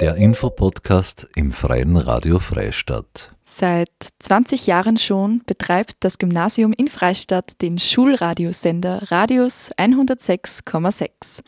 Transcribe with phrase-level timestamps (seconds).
[0.00, 3.30] Der Infopodcast im Freien Radio Freistadt.
[3.42, 11.42] Seit 20 Jahren schon betreibt das Gymnasium in Freistadt den Schulradiosender Radius 106,6.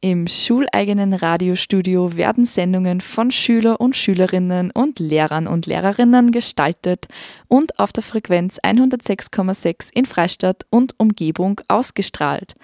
[0.00, 7.06] Im schuleigenen Radiostudio werden Sendungen von Schüler und Schülerinnen und Lehrern und Lehrerinnen gestaltet
[7.48, 12.54] und auf der Frequenz 106,6 in Freistadt und Umgebung ausgestrahlt.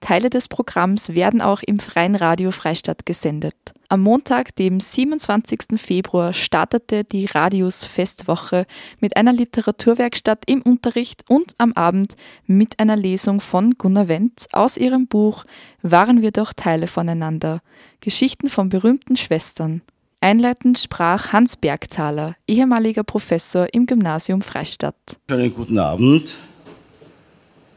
[0.00, 3.54] Teile des Programms werden auch im Freien Radio Freistadt gesendet.
[3.88, 5.80] Am Montag, dem 27.
[5.80, 8.66] Februar, startete die Radius Festwoche
[9.00, 12.14] mit einer Literaturwerkstatt im Unterricht und am Abend
[12.46, 15.44] mit einer Lesung von Gunnar Wendt aus ihrem Buch
[15.82, 17.60] Waren wir doch Teile voneinander?
[18.00, 19.82] Geschichten von berühmten Schwestern.
[20.20, 24.96] Einleitend sprach Hans Bergthaler, ehemaliger Professor im Gymnasium Freistadt.
[25.30, 26.36] Schönen guten Abend.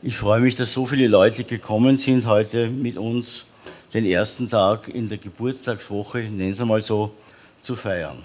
[0.03, 3.45] Ich freue mich, dass so viele Leute gekommen sind heute mit uns
[3.93, 7.11] den ersten Tag in der Geburtstagswoche, nennen Sie mal so,
[7.61, 8.17] zu feiern.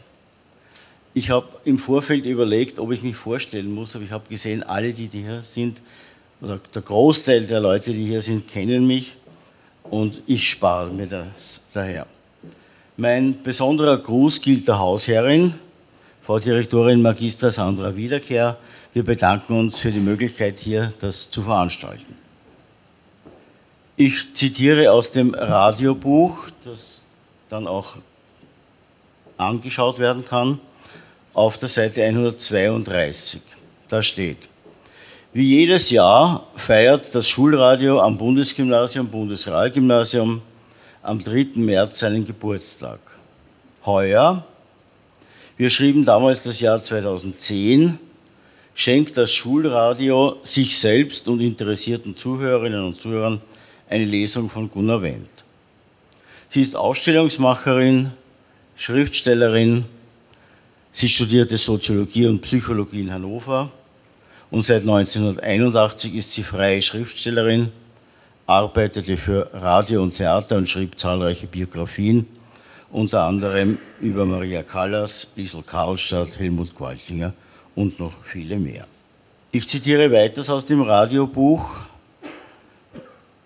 [1.12, 4.94] Ich habe im Vorfeld überlegt, ob ich mich vorstellen muss, aber ich habe gesehen, alle,
[4.94, 5.82] die hier sind,
[6.40, 9.14] oder der Großteil der Leute, die hier sind, kennen mich
[9.82, 12.06] und ich spare mir das daher.
[12.96, 15.52] Mein besonderer Gruß gilt der Hausherrin,
[16.24, 18.56] Frau Direktorin Magister Sandra Wiederkehr,
[18.96, 22.16] wir bedanken uns für die Möglichkeit, hier das zu veranstalten.
[23.98, 27.02] Ich zitiere aus dem Radiobuch, das
[27.50, 27.96] dann auch
[29.36, 30.60] angeschaut werden kann,
[31.34, 33.42] auf der Seite 132.
[33.90, 34.38] Da steht,
[35.34, 40.40] wie jedes Jahr feiert das Schulradio am Bundesgymnasium, Bundesrealgymnasium
[41.02, 41.48] am 3.
[41.56, 43.00] März seinen Geburtstag.
[43.84, 44.42] Heuer,
[45.58, 47.98] wir schrieben damals das Jahr 2010,
[48.76, 53.40] schenkt das Schulradio sich selbst und interessierten Zuhörerinnen und Zuhörern
[53.88, 55.30] eine Lesung von Gunnar Wendt.
[56.50, 58.12] Sie ist Ausstellungsmacherin,
[58.76, 59.86] Schriftstellerin,
[60.92, 63.70] sie studierte Soziologie und Psychologie in Hannover
[64.50, 67.72] und seit 1981 ist sie freie Schriftstellerin,
[68.46, 72.26] arbeitete für Radio und Theater und schrieb zahlreiche Biografien,
[72.90, 77.32] unter anderem über Maria Callas, Liesel Karlstadt, Helmut Qualtinger
[77.76, 78.86] und noch viele mehr.
[79.52, 81.78] Ich zitiere weiters aus dem Radiobuch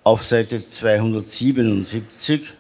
[0.03, 2.55] auf Seite 277,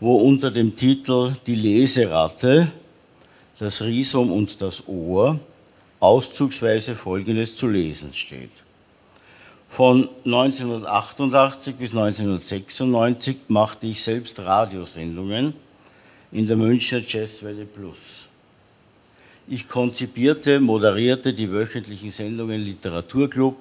[0.00, 2.72] wo unter dem Titel Die Leseratte,
[3.58, 5.38] das Rhizom und das Ohr
[6.00, 8.50] auszugsweise Folgendes zu lesen steht.
[9.68, 15.54] Von 1988 bis 1996 machte ich selbst Radiosendungen
[16.32, 18.19] in der Münchner Jazzwelle Plus.
[19.52, 23.56] Ich konzipierte, moderierte die wöchentlichen Sendungen Literaturclub,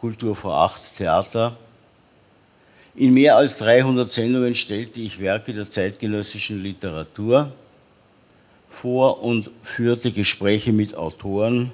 [0.00, 1.54] Kultur vor Acht, Theater.
[2.94, 7.52] In mehr als 300 Sendungen stellte ich Werke der zeitgenössischen Literatur
[8.70, 11.72] vor und führte Gespräche mit Autoren,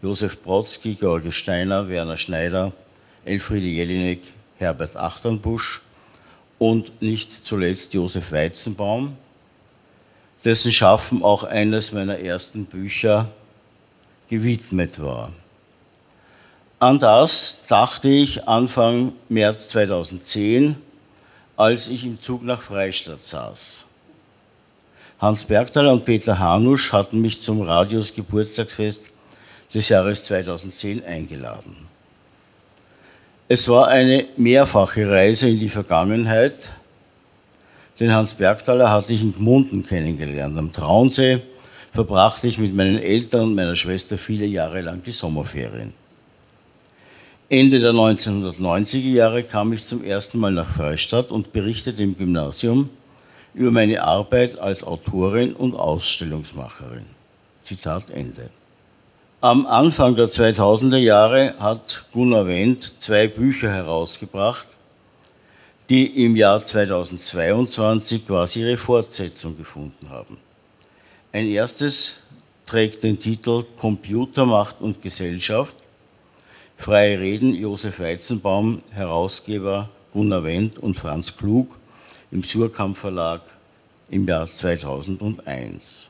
[0.00, 2.72] Josef Brodsky, George Steiner, Werner Schneider,
[3.26, 4.22] Elfriede Jelinek,
[4.56, 5.82] Herbert Achternbusch
[6.58, 9.14] und nicht zuletzt Josef Weizenbaum
[10.44, 13.28] dessen Schaffen auch eines meiner ersten Bücher
[14.28, 15.32] gewidmet war.
[16.78, 20.76] An das dachte ich Anfang März 2010,
[21.56, 23.84] als ich im Zug nach Freistadt saß.
[25.20, 29.10] Hans Bergthaler und Peter Hanusch hatten mich zum Radios Geburtstagsfest
[29.74, 31.76] des Jahres 2010 eingeladen.
[33.46, 36.70] Es war eine mehrfache Reise in die Vergangenheit,
[38.00, 40.58] den Hans Bergthaler hatte ich in Gmunden kennengelernt.
[40.58, 41.40] Am Traunsee
[41.92, 45.92] verbrachte ich mit meinen Eltern und meiner Schwester viele Jahre lang die Sommerferien.
[47.50, 52.88] Ende der 1990er Jahre kam ich zum ersten Mal nach Freistadt und berichtete im Gymnasium
[53.54, 57.04] über meine Arbeit als Autorin und Ausstellungsmacherin.
[57.64, 58.48] Zitat Ende.
[59.42, 64.66] Am Anfang der 2000er Jahre hat Gunnar Wendt zwei Bücher herausgebracht,
[65.90, 70.38] die im Jahr 2022 quasi ihre Fortsetzung gefunden haben.
[71.32, 72.18] Ein erstes
[72.64, 75.74] trägt den Titel Computermacht und Gesellschaft.
[76.78, 81.76] Freie Reden Josef Weizenbaum, Herausgeber Gunnar Wendt und Franz Klug
[82.30, 83.40] im Surkamp Verlag
[84.10, 86.08] im Jahr 2001.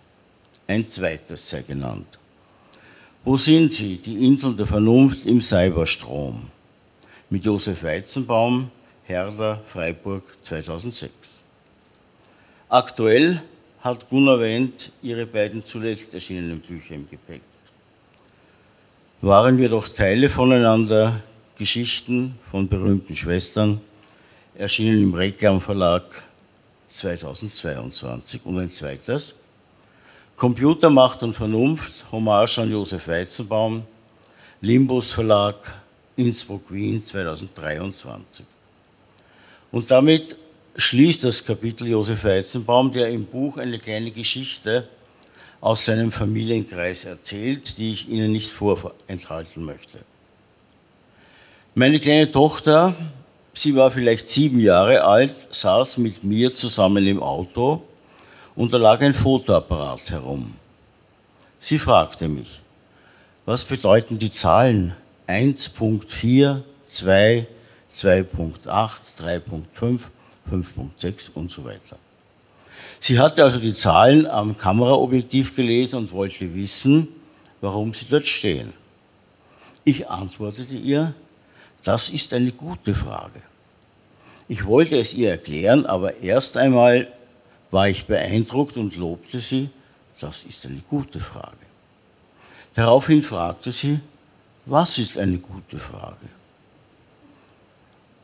[0.66, 2.19] Ein zweites sei genannt.
[3.25, 6.49] Wo sind Sie, die Inseln der Vernunft im Cyberstrom?
[7.31, 8.70] Mit Josef Weizenbaum,
[9.10, 11.40] Herder, Freiburg 2006.
[12.68, 13.42] Aktuell
[13.80, 17.42] hat Gunnar Wendt ihre beiden zuletzt erschienenen Bücher im Gepäck.
[19.20, 21.20] Waren wir doch Teile voneinander,
[21.58, 23.80] Geschichten von berühmten Schwestern,
[24.54, 26.04] erschienen im Reklam Verlag
[26.94, 28.42] 2022.
[28.44, 29.34] Und ein zweites,
[30.36, 33.82] Computermacht und Vernunft, Hommage an Josef Weizenbaum,
[34.60, 35.56] Limbus Verlag,
[36.14, 38.46] Innsbruck, Wien 2023.
[39.72, 40.37] Und damit
[40.76, 44.88] schließt das Kapitel Josef Weizenbaum, der im Buch eine kleine Geschichte
[45.61, 49.99] aus seinem Familienkreis erzählt, die ich Ihnen nicht vorenthalten möchte.
[51.75, 52.94] Meine kleine Tochter,
[53.55, 57.82] sie war vielleicht sieben Jahre alt, saß mit mir zusammen im Auto
[58.56, 60.55] und da lag ein Fotoapparat herum.
[61.61, 62.61] Sie fragte mich,
[63.44, 64.96] was bedeuten die Zahlen
[65.28, 67.46] 1.4, 2,
[67.96, 70.00] 2.8, 3.5,
[70.50, 71.96] 5.6 und so weiter.
[72.98, 77.08] Sie hatte also die Zahlen am Kameraobjektiv gelesen und wollte wissen,
[77.60, 78.72] warum sie dort stehen.
[79.84, 81.14] Ich antwortete ihr,
[81.84, 83.42] das ist eine gute Frage.
[84.48, 87.08] Ich wollte es ihr erklären, aber erst einmal
[87.70, 89.70] war ich beeindruckt und lobte sie,
[90.19, 91.56] das ist eine gute Frage.
[92.75, 94.00] Daraufhin fragte sie,
[94.66, 96.28] was ist eine gute Frage?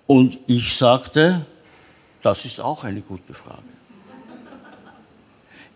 [0.06, 1.44] Und ich sagte,
[2.22, 3.62] das ist auch eine gute Frage.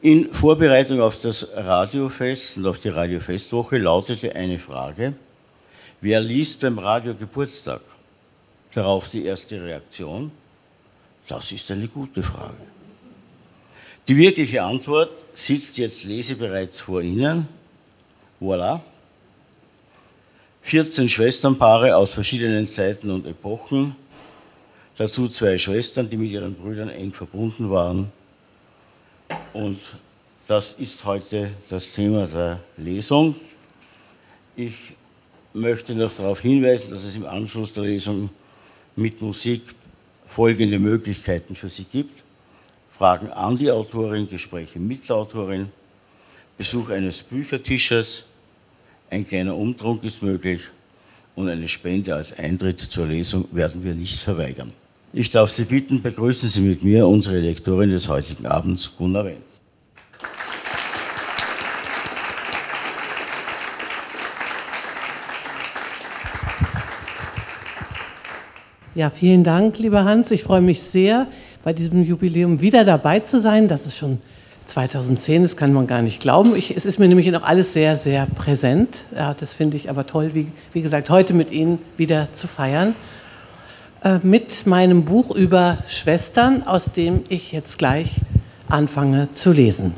[0.02, 5.12] In Vorbereitung auf das Radiofest und auf die Radiofestwoche lautete eine Frage,
[6.00, 7.82] wer liest beim Radio Geburtstag?
[8.72, 10.30] Darauf die erste Reaktion,
[11.28, 12.54] das ist eine gute Frage.
[14.08, 17.46] Die wirkliche Antwort sitzt jetzt lesebereits vor Ihnen.
[18.40, 18.80] Voilà.
[20.62, 23.94] 14 Schwesternpaare aus verschiedenen Zeiten und Epochen,
[25.00, 28.12] dazu zwei Schwestern, die mit ihren Brüdern eng verbunden waren.
[29.54, 29.80] Und
[30.46, 33.34] das ist heute das Thema der Lesung.
[34.56, 34.74] Ich
[35.54, 38.28] möchte noch darauf hinweisen, dass es im Anschluss der Lesung
[38.94, 39.62] mit Musik
[40.28, 42.22] folgende Möglichkeiten für Sie gibt.
[42.92, 45.72] Fragen an die Autorin, Gespräche mit der Autorin,
[46.58, 48.26] Besuch eines Büchertisches,
[49.08, 50.60] ein kleiner Umtrunk ist möglich
[51.36, 54.74] und eine Spende als Eintritt zur Lesung werden wir nicht verweigern.
[55.12, 59.38] Ich darf Sie bitten, begrüßen Sie mit mir unsere Lektorin des heutigen Abends, Gunnar Wendt.
[68.94, 70.30] Ja, vielen Dank, lieber Hans.
[70.30, 71.26] Ich freue mich sehr,
[71.64, 73.66] bei diesem Jubiläum wieder dabei zu sein.
[73.66, 74.18] Das ist schon
[74.68, 76.54] 2010, das kann man gar nicht glauben.
[76.54, 79.02] Ich, es ist mir nämlich noch alles sehr, sehr präsent.
[79.12, 82.94] Ja, das finde ich aber toll, wie, wie gesagt, heute mit Ihnen wieder zu feiern.
[84.02, 88.22] Äh, mit meinem Buch über Schwestern, aus dem ich jetzt gleich
[88.66, 89.94] anfange zu lesen.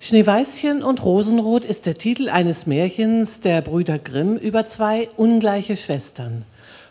[0.00, 6.44] Schneeweißchen und Rosenrot ist der Titel eines Märchens der Brüder Grimm über zwei ungleiche Schwestern,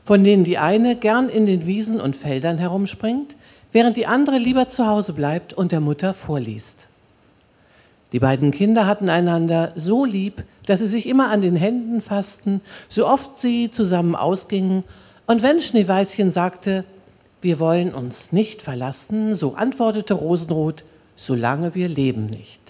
[0.04, 3.36] von denen die eine gern in den Wiesen und Feldern herumspringt,
[3.72, 6.88] während die andere lieber zu Hause bleibt und der Mutter vorliest.
[8.14, 12.62] Die beiden Kinder hatten einander so lieb, dass sie sich immer an den Händen fassten,
[12.90, 14.84] so oft sie zusammen ausgingen.
[15.28, 16.86] Und wenn Schneeweißchen sagte,
[17.42, 20.86] wir wollen uns nicht verlassen, so antwortete Rosenrot,
[21.18, 22.62] solange wir leben nicht.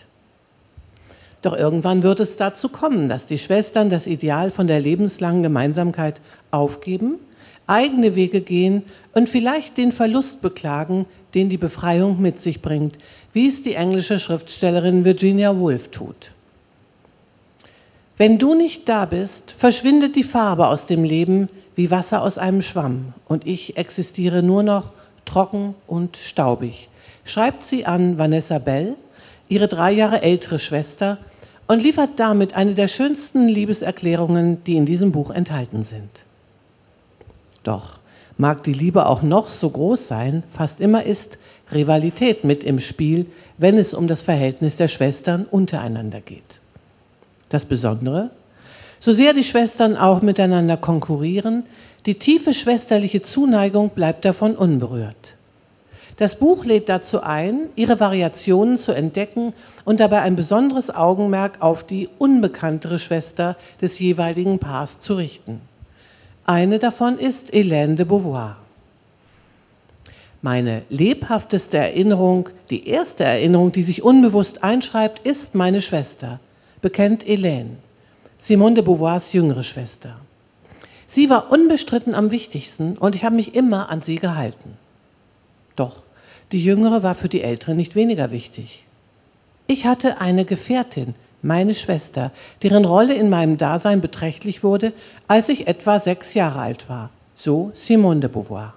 [1.44, 6.20] Doch irgendwann wird es dazu kommen, dass die Schwestern das Ideal von der lebenslangen Gemeinsamkeit
[6.50, 7.20] aufgeben,
[7.68, 8.84] eigene Wege gehen
[9.14, 11.06] und vielleicht den Verlust beklagen,
[11.36, 12.98] den die Befreiung mit sich bringt,
[13.34, 16.32] wie es die englische Schriftstellerin Virginia Woolf tut.
[18.18, 22.62] Wenn du nicht da bist, verschwindet die Farbe aus dem Leben wie Wasser aus einem
[22.62, 24.90] Schwamm und ich existiere nur noch
[25.26, 26.90] trocken und staubig,
[27.24, 28.96] schreibt sie an Vanessa Bell,
[29.48, 31.20] ihre drei Jahre ältere Schwester,
[31.68, 36.10] und liefert damit eine der schönsten Liebeserklärungen, die in diesem Buch enthalten sind.
[37.64, 38.00] Doch
[38.38, 41.38] mag die Liebe auch noch so groß sein, fast immer ist
[41.72, 43.26] Rivalität mit im Spiel,
[43.58, 46.62] wenn es um das Verhältnis der Schwestern untereinander geht.
[47.50, 48.30] Das Besondere,
[49.00, 51.64] so sehr die Schwestern auch miteinander konkurrieren,
[52.06, 55.36] die tiefe schwesterliche Zuneigung bleibt davon unberührt.
[56.18, 59.54] Das Buch lädt dazu ein, ihre Variationen zu entdecken
[59.86, 65.62] und dabei ein besonderes Augenmerk auf die unbekanntere Schwester des jeweiligen Paars zu richten.
[66.46, 68.56] Eine davon ist Hélène de Beauvoir.
[70.42, 76.40] Meine lebhafteste Erinnerung, die erste Erinnerung, die sich unbewusst einschreibt, ist meine Schwester,
[76.82, 77.76] bekennt Hélène,
[78.40, 80.16] Simone de Beauvoirs jüngere Schwester.
[81.08, 84.78] Sie war unbestritten am wichtigsten und ich habe mich immer an sie gehalten.
[85.76, 85.98] Doch
[86.52, 88.86] die jüngere war für die ältere nicht weniger wichtig.
[89.68, 92.32] Ich hatte eine Gefährtin, meine Schwester,
[92.64, 94.94] deren Rolle in meinem Dasein beträchtlich wurde,
[95.28, 97.10] als ich etwa sechs Jahre alt war.
[97.36, 98.74] So Simone de Beauvoir.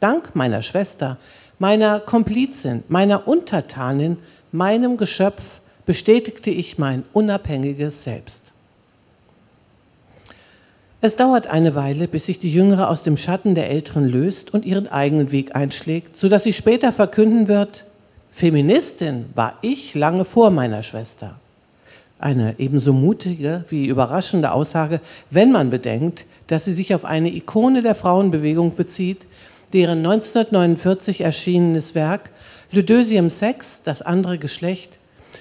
[0.00, 1.16] Dank meiner Schwester
[1.58, 4.18] meiner Komplizin, meiner Untertanin,
[4.52, 8.45] meinem Geschöpf bestätigte ich mein unabhängiges Selbst.
[11.02, 14.64] Es dauert eine Weile, bis sich die Jüngere aus dem Schatten der Älteren löst und
[14.64, 17.84] ihren eigenen Weg einschlägt, sodass sie später verkünden wird,
[18.32, 21.34] Feministin war ich lange vor meiner Schwester.
[22.18, 25.00] Eine ebenso mutige wie überraschende Aussage,
[25.30, 29.26] wenn man bedenkt, dass sie sich auf eine Ikone der Frauenbewegung bezieht,
[29.74, 32.30] deren 1949 erschienenes Werk
[32.72, 34.92] Le Deuxième Sex, das andere Geschlecht,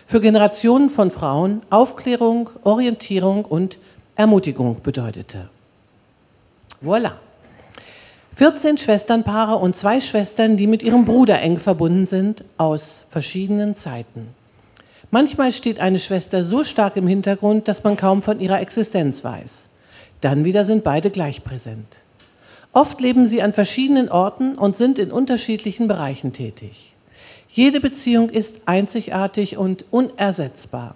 [0.06, 3.78] für Generationen von Frauen Aufklärung, Orientierung und
[4.16, 5.50] Ermutigung bedeutete.
[6.82, 7.12] Voilà.
[8.36, 14.28] 14 Schwesternpaare und zwei Schwestern, die mit ihrem Bruder eng verbunden sind, aus verschiedenen Zeiten.
[15.12, 19.66] Manchmal steht eine Schwester so stark im Hintergrund, dass man kaum von ihrer Existenz weiß.
[20.22, 21.98] Dann wieder sind beide gleich präsent.
[22.74, 26.94] Oft leben sie an verschiedenen Orten und sind in unterschiedlichen Bereichen tätig.
[27.50, 30.96] Jede Beziehung ist einzigartig und unersetzbar.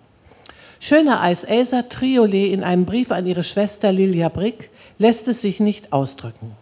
[0.79, 5.59] Schöner als Elsa Triolet in einem Brief an ihre Schwester Lilia Brick lässt es sich
[5.59, 6.53] nicht ausdrücken.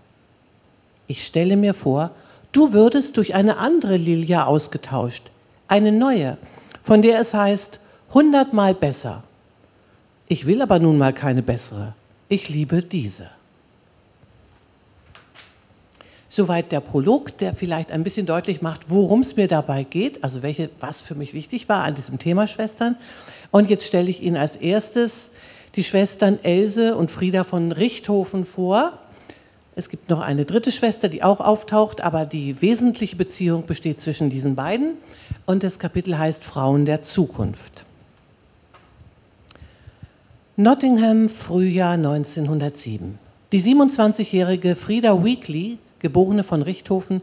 [1.07, 2.11] Ich stelle mir vor,
[2.51, 5.23] du würdest durch eine andere Lilia ausgetauscht,
[5.67, 6.37] eine neue,
[6.81, 7.79] von der es heißt,
[8.13, 9.23] hundertmal besser.
[10.27, 11.93] Ich will aber nun mal keine bessere.
[12.27, 13.29] Ich liebe diese.
[16.27, 20.41] Soweit der Prolog, der vielleicht ein bisschen deutlich macht, worum es mir dabei geht, also
[20.41, 22.97] welche, was für mich wichtig war an diesem Thema Schwestern.
[23.51, 25.29] Und jetzt stelle ich Ihnen als erstes
[25.75, 28.99] die Schwestern Else und Frieda von Richthofen vor.
[29.75, 34.29] Es gibt noch eine dritte Schwester, die auch auftaucht, aber die wesentliche Beziehung besteht zwischen
[34.29, 34.93] diesen beiden.
[35.45, 37.85] Und das Kapitel heißt Frauen der Zukunft.
[40.55, 43.19] Nottingham, Frühjahr 1907.
[43.51, 47.21] Die 27-jährige Frieda Weekly geborene von Richthofen,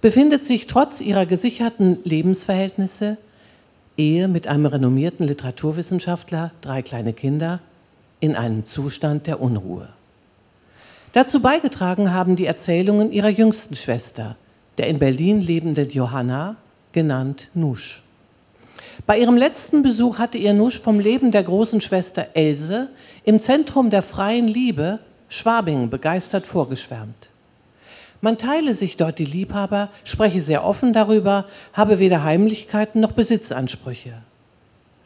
[0.00, 3.16] befindet sich trotz ihrer gesicherten Lebensverhältnisse,
[3.98, 7.58] Ehe mit einem renommierten Literaturwissenschaftler, drei kleine Kinder,
[8.20, 9.88] in einem Zustand der Unruhe.
[11.12, 14.36] Dazu beigetragen haben die Erzählungen ihrer jüngsten Schwester,
[14.78, 16.56] der in Berlin lebenden Johanna,
[16.92, 18.02] genannt Nusch.
[19.04, 22.88] Bei ihrem letzten Besuch hatte ihr Nusch vom Leben der großen Schwester Else
[23.24, 27.28] im Zentrum der freien Liebe Schwabing begeistert vorgeschwärmt.
[28.20, 34.12] Man teile sich dort die Liebhaber, spreche sehr offen darüber, habe weder Heimlichkeiten noch Besitzansprüche.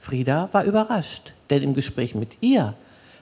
[0.00, 2.74] Frieda war überrascht, denn im Gespräch mit ihr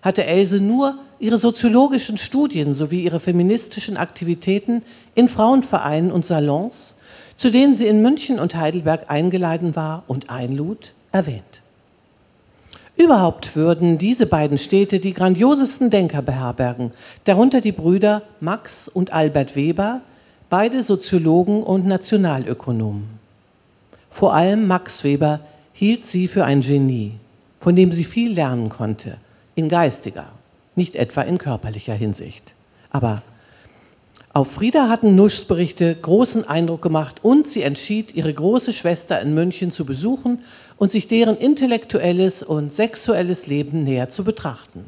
[0.02, 4.82] hatte Else nur ihre soziologischen Studien sowie ihre feministischen Aktivitäten
[5.14, 6.94] in Frauenvereinen und Salons,
[7.36, 11.59] zu denen sie in München und Heidelberg eingeladen war und einlud, erwähnt.
[13.00, 16.92] Überhaupt würden diese beiden Städte die grandiosesten Denker beherbergen,
[17.24, 20.02] darunter die Brüder Max und Albert Weber,
[20.50, 23.08] beide Soziologen und Nationalökonomen.
[24.10, 25.40] Vor allem Max Weber
[25.72, 27.12] hielt sie für ein Genie,
[27.58, 29.16] von dem sie viel lernen konnte,
[29.54, 30.26] in geistiger,
[30.76, 32.52] nicht etwa in körperlicher Hinsicht.
[32.90, 33.22] Aber
[34.34, 39.32] auf Frieda hatten Nuschs Berichte großen Eindruck gemacht und sie entschied, ihre große Schwester in
[39.32, 40.40] München zu besuchen
[40.80, 44.82] und sich deren intellektuelles und sexuelles Leben näher zu betrachten.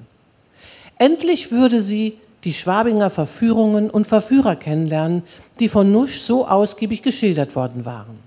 [0.99, 5.23] Endlich würde sie die Schwabinger Verführungen und Verführer kennenlernen,
[5.61, 8.19] die von Nusch so ausgiebig geschildert worden waren.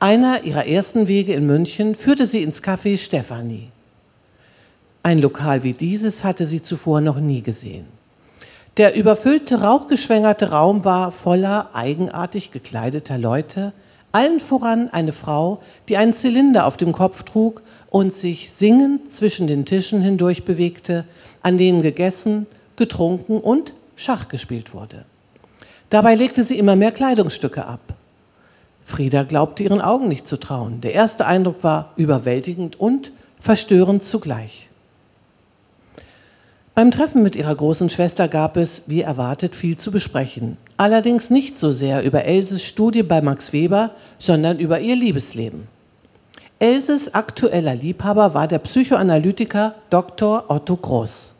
[0.00, 3.68] Einer ihrer ersten Wege in München führte sie ins Café Stefanie.
[5.04, 7.86] Ein Lokal wie dieses hatte sie zuvor noch nie gesehen.
[8.78, 13.72] Der überfüllte, rauchgeschwängerte Raum war voller eigenartig gekleideter Leute,
[14.14, 19.46] allen voran eine Frau, die einen Zylinder auf dem Kopf trug und sich singend zwischen
[19.46, 21.04] den Tischen hindurch bewegte,
[21.42, 25.04] an denen gegessen, getrunken und Schach gespielt wurde.
[25.90, 27.80] Dabei legte sie immer mehr Kleidungsstücke ab.
[28.86, 30.80] Frieda glaubte ihren Augen nicht zu trauen.
[30.80, 34.68] Der erste Eindruck war überwältigend und verstörend zugleich.
[36.74, 40.56] Beim Treffen mit ihrer großen Schwester gab es, wie erwartet, viel zu besprechen.
[40.76, 45.68] Allerdings nicht so sehr über Elses Studie bei Max Weber, sondern über ihr Liebesleben.
[46.58, 50.44] Elses aktueller Liebhaber war der Psychoanalytiker Dr.
[50.48, 51.32] Otto Groß.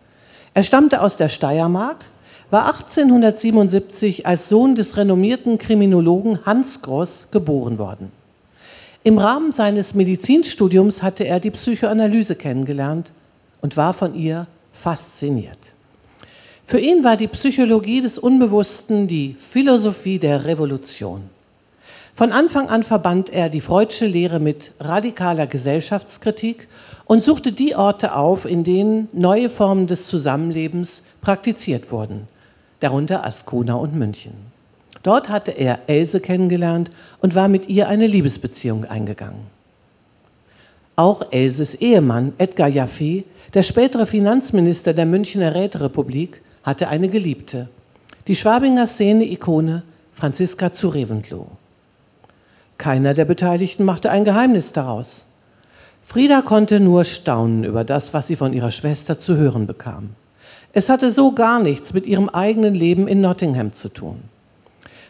[0.54, 2.04] Er stammte aus der Steiermark,
[2.50, 8.12] war 1877 als Sohn des renommierten Kriminologen Hans Groß geboren worden.
[9.02, 13.10] Im Rahmen seines Medizinstudiums hatte er die Psychoanalyse kennengelernt
[13.60, 15.58] und war von ihr fasziniert.
[16.66, 21.24] Für ihn war die Psychologie des Unbewussten die Philosophie der Revolution.
[22.14, 26.68] Von Anfang an verband er die Freudsche Lehre mit radikaler Gesellschaftskritik
[27.04, 32.28] und suchte die Orte auf, in denen neue Formen des Zusammenlebens praktiziert wurden,
[32.80, 34.32] darunter Ascona und München.
[35.02, 36.90] Dort hatte er Else kennengelernt
[37.20, 39.42] und war mit ihr eine Liebesbeziehung eingegangen.
[40.96, 47.68] Auch Elses Ehemann Edgar Jaffe, der spätere Finanzminister der Münchner Räterepublik, hatte eine Geliebte,
[48.26, 49.82] die Schwabinger Szene-Ikone
[50.14, 51.46] Franziska zu Reventlow.
[52.78, 55.26] Keiner der Beteiligten machte ein Geheimnis daraus.
[56.06, 60.10] Frieda konnte nur staunen über das, was sie von ihrer Schwester zu hören bekam.
[60.72, 64.22] Es hatte so gar nichts mit ihrem eigenen Leben in Nottingham zu tun.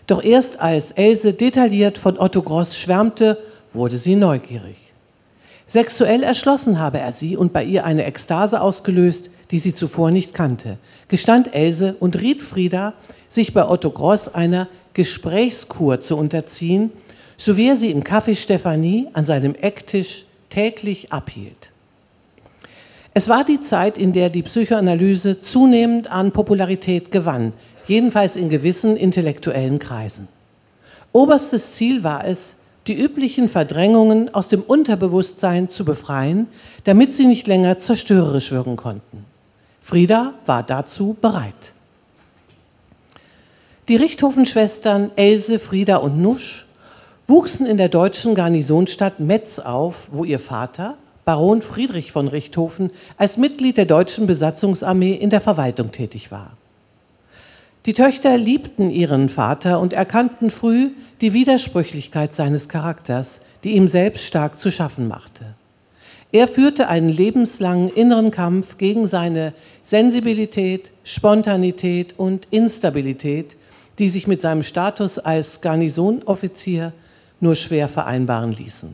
[0.06, 3.38] Doch erst als Else detailliert von Otto Gross schwärmte,
[3.72, 4.76] wurde sie neugierig.
[5.66, 10.34] Sexuell erschlossen habe er sie und bei ihr eine Ekstase ausgelöst, die sie zuvor nicht
[10.34, 12.94] kannte, gestand Else und riet Frieda,
[13.28, 16.90] sich bei Otto Gross einer Gesprächskur zu unterziehen,
[17.36, 21.70] so wie er sie im Café Stephanie an seinem Ecktisch täglich abhielt.
[23.12, 27.52] Es war die Zeit, in der die Psychoanalyse zunehmend an Popularität gewann,
[27.86, 30.26] jedenfalls in gewissen intellektuellen Kreisen.
[31.12, 36.48] Oberstes Ziel war es, die üblichen Verdrängungen aus dem Unterbewusstsein zu befreien,
[36.84, 39.24] damit sie nicht länger zerstörerisch wirken konnten.
[39.84, 41.74] Frieda war dazu bereit.
[43.88, 46.64] Die Richthofen-Schwestern Else, Frieda und Nusch
[47.28, 53.36] wuchsen in der deutschen Garnisonstadt Metz auf, wo ihr Vater, Baron Friedrich von Richthofen, als
[53.36, 56.52] Mitglied der deutschen Besatzungsarmee in der Verwaltung tätig war.
[57.84, 64.24] Die Töchter liebten ihren Vater und erkannten früh die Widersprüchlichkeit seines Charakters, die ihm selbst
[64.24, 65.44] stark zu schaffen machte.
[66.34, 69.52] Er führte einen lebenslangen inneren Kampf gegen seine
[69.84, 73.54] Sensibilität, Spontanität und Instabilität,
[74.00, 76.92] die sich mit seinem Status als Garnisonoffizier
[77.38, 78.88] nur schwer vereinbaren ließen.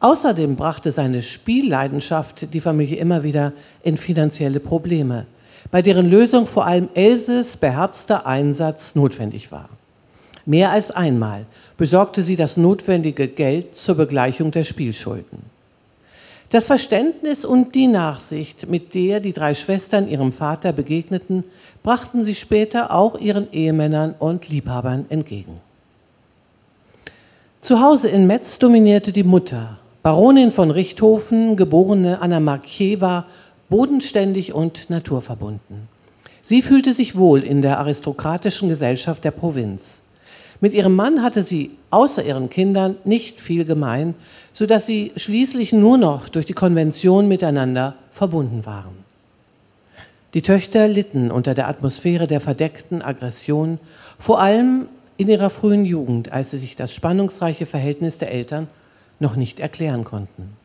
[0.00, 3.52] Außerdem brachte seine Spielleidenschaft die Familie immer wieder
[3.84, 5.26] in finanzielle Probleme
[5.70, 9.68] bei deren Lösung vor allem Elses beherzter Einsatz notwendig war.
[10.46, 15.53] Mehr als einmal besorgte sie das notwendige Geld zur Begleichung der Spielschulden.
[16.50, 21.44] Das Verständnis und die Nachsicht, mit der die drei Schwestern ihrem Vater begegneten,
[21.82, 25.60] brachten sie später auch ihren Ehemännern und Liebhabern entgegen.
[27.60, 33.26] Zu Hause in Metz dominierte die Mutter, Baronin von Richthofen, geborene Anna Markieva
[33.70, 35.88] bodenständig und naturverbunden.
[36.42, 40.00] Sie fühlte sich wohl in der aristokratischen Gesellschaft der Provinz.
[40.60, 44.14] Mit ihrem Mann hatte sie außer ihren Kindern nicht viel gemein,
[44.52, 49.04] so dass sie schließlich nur noch durch die Konvention miteinander verbunden waren.
[50.34, 53.78] Die Töchter litten unter der Atmosphäre der verdeckten Aggression,
[54.18, 54.86] vor allem
[55.16, 58.68] in ihrer frühen Jugend, als sie sich das spannungsreiche Verhältnis der Eltern
[59.20, 60.56] noch nicht erklären konnten.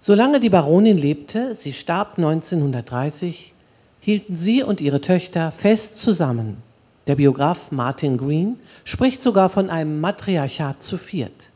[0.00, 3.52] Solange die Baronin lebte, sie starb 1930,
[4.00, 6.62] hielten sie und ihre Töchter fest zusammen.
[7.08, 11.48] Der Biograf Martin Green spricht sogar von einem Matriarchat zu viert,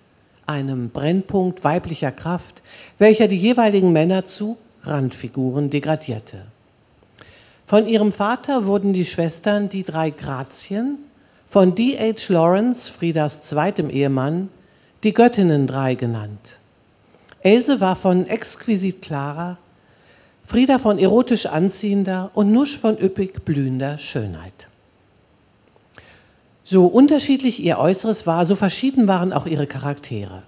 [0.47, 2.63] einem Brennpunkt weiblicher Kraft,
[2.99, 6.39] welcher die jeweiligen Männer zu Randfiguren degradierte.
[7.67, 10.97] Von ihrem Vater wurden die Schwestern die drei Grazien,
[11.51, 12.33] von D.H.
[12.33, 14.49] Lawrence, Friedas zweitem Ehemann,
[15.05, 16.41] die Göttinnen drei genannt.
[17.43, 19.59] Else war von exquisit klarer,
[20.47, 24.69] Frieda von erotisch anziehender und Nusch von üppig blühender Schönheit.
[26.73, 30.43] So unterschiedlich ihr Äußeres war, so verschieden waren auch ihre Charaktere.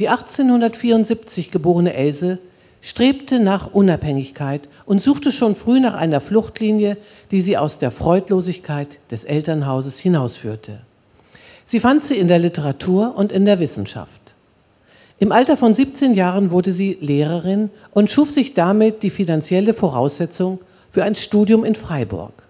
[0.00, 2.38] Die 1874 geborene Else
[2.82, 6.96] strebte nach Unabhängigkeit und suchte schon früh nach einer Fluchtlinie,
[7.30, 10.80] die sie aus der Freudlosigkeit des Elternhauses hinausführte.
[11.66, 14.34] Sie fand sie in der Literatur und in der Wissenschaft.
[15.20, 20.58] Im Alter von 17 Jahren wurde sie Lehrerin und schuf sich damit die finanzielle Voraussetzung
[20.90, 22.49] für ein Studium in Freiburg.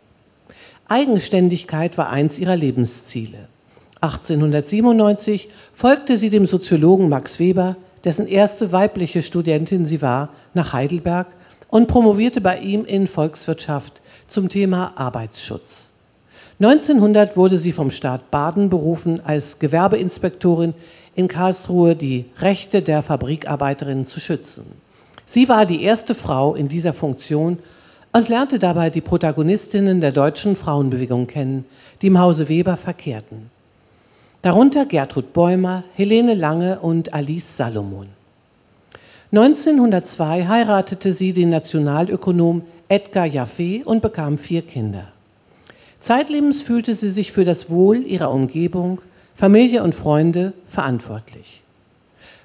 [0.91, 3.47] Eigenständigkeit war eins ihrer Lebensziele.
[4.01, 11.29] 1897 folgte sie dem Soziologen Max Weber, dessen erste weibliche Studentin sie war, nach Heidelberg
[11.69, 15.91] und promovierte bei ihm in Volkswirtschaft zum Thema Arbeitsschutz.
[16.59, 20.75] 1900 wurde sie vom Staat Baden berufen, als Gewerbeinspektorin
[21.15, 24.65] in Karlsruhe die Rechte der Fabrikarbeiterinnen zu schützen.
[25.25, 27.59] Sie war die erste Frau in dieser Funktion
[28.13, 31.65] und lernte dabei die Protagonistinnen der deutschen Frauenbewegung kennen,
[32.03, 33.51] die im Hause Weber verkehrten.
[34.43, 38.09] Darunter Gertrud Bäumer, Helene Lange und Alice Salomon.
[39.33, 45.07] 1902 heiratete sie den Nationalökonom Edgar Jaffe und bekam vier Kinder.
[46.01, 49.01] Zeitlebens fühlte sie sich für das Wohl ihrer Umgebung
[49.37, 51.63] Familie und Freunde verantwortlich.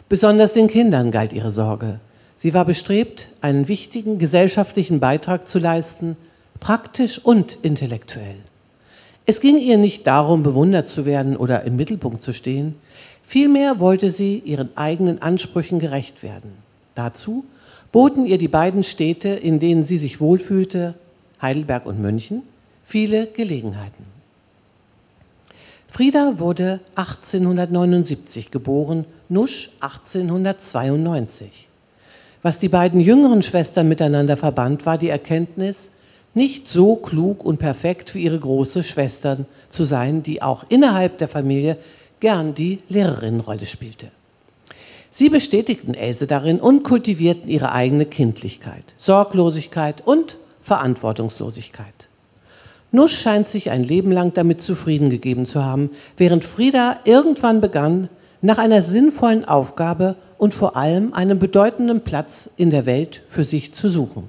[0.09, 1.99] Besonders den Kindern galt ihre Sorge.
[2.45, 6.15] Sie war bestrebt, einen wichtigen gesellschaftlichen Beitrag zu leisten,
[6.59, 8.35] praktisch und intellektuell.
[9.25, 12.75] Es ging ihr nicht darum, bewundert zu werden oder im Mittelpunkt zu stehen.
[13.23, 16.51] Vielmehr wollte sie ihren eigenen Ansprüchen gerecht werden.
[16.93, 17.45] Dazu
[17.91, 20.93] boten ihr die beiden Städte, in denen sie sich wohlfühlte,
[21.41, 22.43] Heidelberg und München,
[22.85, 24.05] viele Gelegenheiten.
[25.87, 31.69] Frieda wurde 1879 geboren, Nusch 1892.
[32.45, 35.89] Was die beiden jüngeren Schwestern miteinander verband, war die Erkenntnis,
[36.35, 41.27] nicht so klug und perfekt wie ihre große Schwestern zu sein, die auch innerhalb der
[41.27, 41.75] Familie
[42.19, 44.09] gern die Lehrerinnenrolle spielte.
[45.09, 51.87] Sie bestätigten Else darin und kultivierten ihre eigene Kindlichkeit, Sorglosigkeit und Verantwortungslosigkeit.
[52.91, 58.07] Nusch scheint sich ein Leben lang damit zufrieden gegeben zu haben, während Frieda irgendwann begann,
[58.43, 63.73] nach einer sinnvollen Aufgabe und vor allem einen bedeutenden Platz in der Welt für sich
[63.73, 64.23] zu suchen.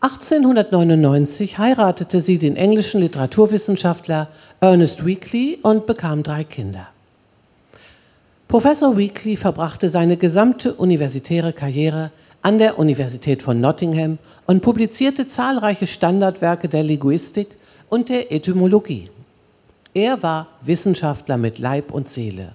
[0.00, 4.28] 1899 heiratete sie den englischen Literaturwissenschaftler
[4.60, 6.88] Ernest Weekly und bekam drei Kinder.
[8.48, 12.10] Professor Weekly verbrachte seine gesamte universitäre Karriere
[12.42, 17.48] an der Universität von Nottingham und publizierte zahlreiche Standardwerke der Linguistik
[17.88, 19.08] und der Etymologie.
[19.94, 22.52] Er war Wissenschaftler mit Leib und Seele.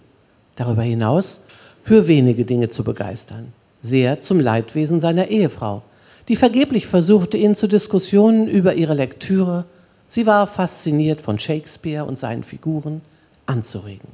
[0.56, 1.42] Darüber hinaus
[1.84, 3.54] für wenige Dinge zu begeistern.
[3.82, 5.82] Sehr zum Leidwesen seiner Ehefrau,
[6.28, 9.66] die vergeblich versuchte, ihn zu Diskussionen über ihre Lektüre,
[10.08, 13.02] sie war fasziniert von Shakespeare und seinen Figuren,
[13.46, 14.10] anzuregen.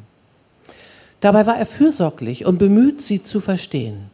[1.20, 4.10] Dabei war er fürsorglich und bemüht, sie zu verstehen.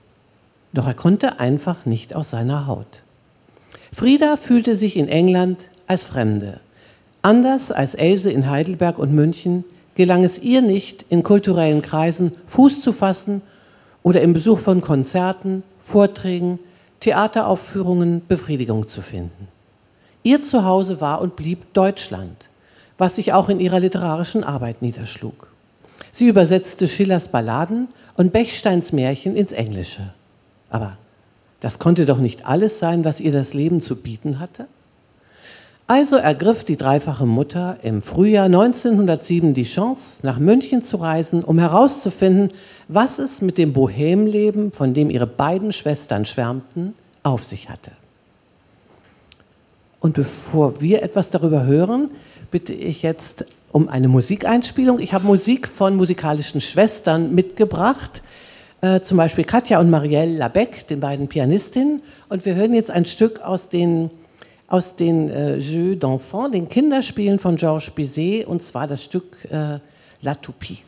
[0.74, 3.04] Doch er konnte einfach nicht aus seiner Haut.
[3.94, 6.60] Frieda fühlte sich in England als Fremde.
[7.22, 12.82] Anders als Else in Heidelberg und München gelang es ihr nicht, in kulturellen Kreisen Fuß
[12.82, 13.41] zu fassen
[14.04, 16.60] oder im Besuch von Konzerten, Vorträgen,
[16.99, 19.47] Theateraufführungen Befriedigung zu finden.
[20.23, 22.49] Ihr Zuhause war und blieb Deutschland,
[22.97, 25.51] was sich auch in ihrer literarischen Arbeit niederschlug.
[26.12, 30.13] Sie übersetzte Schillers Balladen und Bechsteins Märchen ins Englische.
[30.69, 30.97] Aber
[31.60, 34.67] das konnte doch nicht alles sein, was ihr das Leben zu bieten hatte?
[35.91, 41.60] Also ergriff die dreifache Mutter im Frühjahr 1907 die Chance, nach München zu reisen, um
[41.60, 42.51] herauszufinden,
[42.88, 47.91] was es mit dem Bohemleben, von dem ihre beiden Schwestern schwärmten, auf sich hatte.
[49.99, 52.10] Und bevor wir etwas darüber hören,
[52.51, 54.97] bitte ich jetzt um eine Musikeinspielung.
[54.99, 58.21] Ich habe Musik von musikalischen Schwestern mitgebracht
[58.82, 62.01] äh, zum Beispiel Katja und Marielle Labec, den beiden Pianistinnen.
[62.30, 64.10] Und wir hören jetzt ein Stück aus den,
[64.72, 69.80] aus den äh, Jeux d'enfants, den Kinderspielen von Georges Bizet, und zwar das Stück äh,
[70.22, 70.80] La Toupie.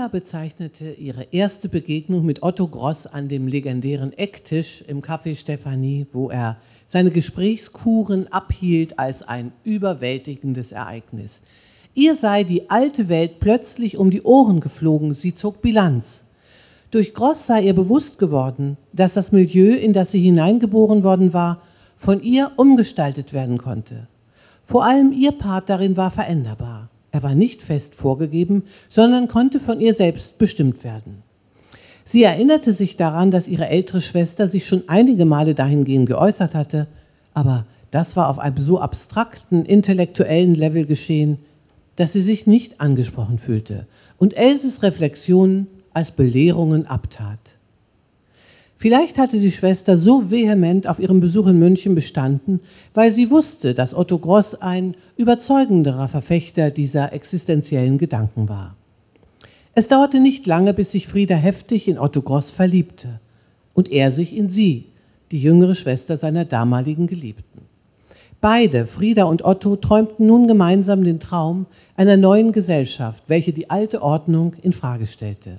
[0.00, 6.06] Frieda bezeichnete ihre erste Begegnung mit Otto Gross an dem legendären Ecktisch im Café Stephanie,
[6.10, 11.42] wo er seine Gesprächskuren abhielt, als ein überwältigendes Ereignis.
[11.92, 16.24] Ihr sei die alte Welt plötzlich um die Ohren geflogen, sie zog Bilanz.
[16.90, 21.60] Durch Gross sei ihr bewusst geworden, dass das Milieu, in das sie hineingeboren worden war,
[21.96, 24.08] von ihr umgestaltet werden konnte.
[24.64, 26.89] Vor allem ihr Part darin war veränderbar.
[27.12, 31.22] Er war nicht fest vorgegeben, sondern konnte von ihr selbst bestimmt werden.
[32.04, 36.88] Sie erinnerte sich daran, dass ihre ältere Schwester sich schon einige Male dahingehend geäußert hatte,
[37.34, 41.38] aber das war auf einem so abstrakten, intellektuellen Level geschehen,
[41.96, 43.86] dass sie sich nicht angesprochen fühlte
[44.18, 47.38] und Elses Reflexionen als Belehrungen abtat.
[48.80, 52.60] Vielleicht hatte die Schwester so vehement auf ihrem Besuch in München bestanden,
[52.94, 58.76] weil sie wusste, dass Otto Gross ein überzeugenderer Verfechter dieser existenziellen Gedanken war.
[59.74, 63.20] Es dauerte nicht lange, bis sich Frieda heftig in Otto Gross verliebte
[63.74, 64.86] und er sich in sie,
[65.30, 67.66] die jüngere Schwester seiner damaligen Geliebten.
[68.40, 71.66] Beide, Frieda und Otto, träumten nun gemeinsam den Traum
[71.96, 75.58] einer neuen Gesellschaft, welche die alte Ordnung in Frage stellte.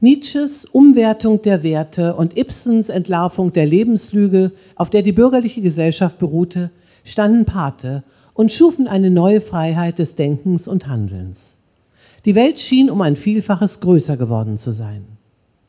[0.00, 6.70] Nietzsches Umwertung der Werte und Ibsens Entlarvung der Lebenslüge, auf der die bürgerliche Gesellschaft beruhte,
[7.02, 11.56] standen Pate und schufen eine neue Freiheit des Denkens und Handelns.
[12.24, 15.04] Die Welt schien um ein Vielfaches größer geworden zu sein.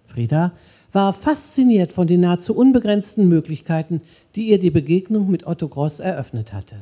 [0.06, 0.52] Frieda
[0.92, 4.02] war fasziniert von den nahezu unbegrenzten Möglichkeiten,
[4.36, 6.76] die ihr die Begegnung mit Otto Gross eröffnet hatte,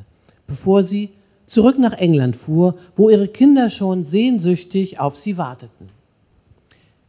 [0.47, 1.11] bevor sie
[1.45, 5.96] zurück nach England fuhr, wo ihre Kinder schon sehnsüchtig auf sie warteten.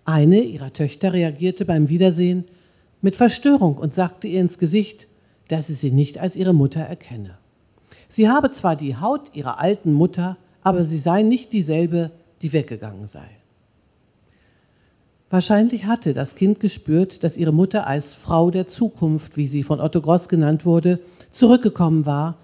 [0.09, 2.45] Eine ihrer Töchter reagierte beim Wiedersehen
[3.03, 5.07] mit Verstörung und sagte ihr ins Gesicht,
[5.49, 7.37] dass sie sie nicht als ihre Mutter erkenne.
[8.09, 13.07] Sie habe zwar die Haut ihrer alten Mutter, aber sie sei nicht dieselbe, die weggegangen
[13.07, 13.29] sei.
[15.29, 19.79] Wahrscheinlich hatte das Kind gespürt, dass ihre Mutter als Frau der Zukunft, wie sie von
[19.79, 21.01] Otto Gross genannt wurde,
[21.33, 22.39] zurückgekommen war.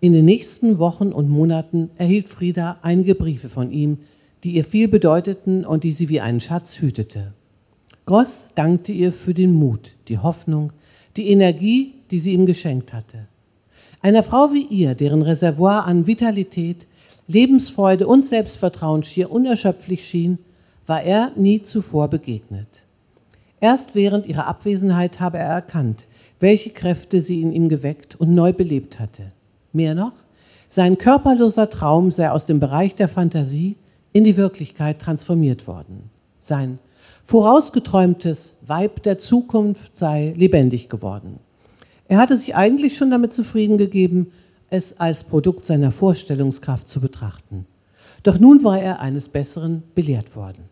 [0.00, 3.98] In den nächsten Wochen und Monaten erhielt Frieda einige Briefe von ihm,
[4.44, 7.32] die ihr viel bedeuteten und die sie wie einen Schatz hütete.
[8.06, 10.72] Gross dankte ihr für den Mut, die Hoffnung,
[11.16, 13.28] die Energie, die sie ihm geschenkt hatte.
[14.00, 16.88] Einer Frau wie ihr, deren Reservoir an Vitalität,
[17.28, 20.38] Lebensfreude und Selbstvertrauen schier unerschöpflich schien,
[20.86, 22.66] war er nie zuvor begegnet.
[23.60, 26.08] Erst während ihrer Abwesenheit habe er erkannt,
[26.40, 29.30] welche Kräfte sie in ihm geweckt und neu belebt hatte.
[29.72, 30.14] Mehr noch,
[30.68, 33.76] sein körperloser Traum sei aus dem Bereich der Fantasie
[34.12, 36.10] in die Wirklichkeit transformiert worden.
[36.40, 36.78] Sein
[37.24, 41.38] vorausgeträumtes Weib der Zukunft sei lebendig geworden.
[42.08, 44.32] Er hatte sich eigentlich schon damit zufrieden gegeben,
[44.70, 47.66] es als Produkt seiner Vorstellungskraft zu betrachten.
[48.22, 50.64] Doch nun war er eines Besseren belehrt worden.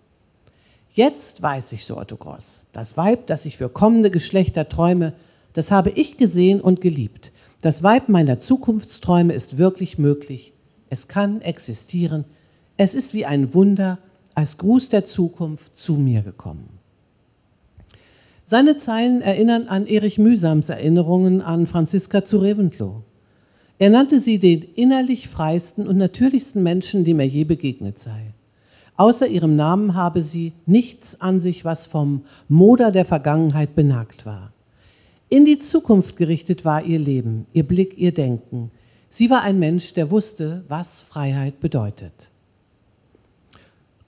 [0.92, 5.12] Jetzt weiß ich, so Otto Gross, das Weib, das ich für kommende Geschlechter träume,
[5.52, 7.32] das habe ich gesehen und geliebt.
[7.62, 10.52] Das Weib meiner Zukunftsträume ist wirklich möglich.
[10.88, 12.24] Es kann existieren.
[12.82, 13.98] Es ist wie ein Wunder
[14.34, 16.78] als Gruß der Zukunft zu mir gekommen.
[18.46, 23.02] Seine Zeilen erinnern an Erich Mühsams Erinnerungen an Franziska zu Reventlow.
[23.78, 28.32] Er nannte sie den innerlich freisten und natürlichsten Menschen, dem er je begegnet sei.
[28.96, 34.54] Außer ihrem Namen habe sie nichts an sich, was vom Moder der Vergangenheit benagt war.
[35.28, 38.70] In die Zukunft gerichtet war ihr Leben, ihr Blick, ihr Denken.
[39.10, 42.29] Sie war ein Mensch, der wusste, was Freiheit bedeutet.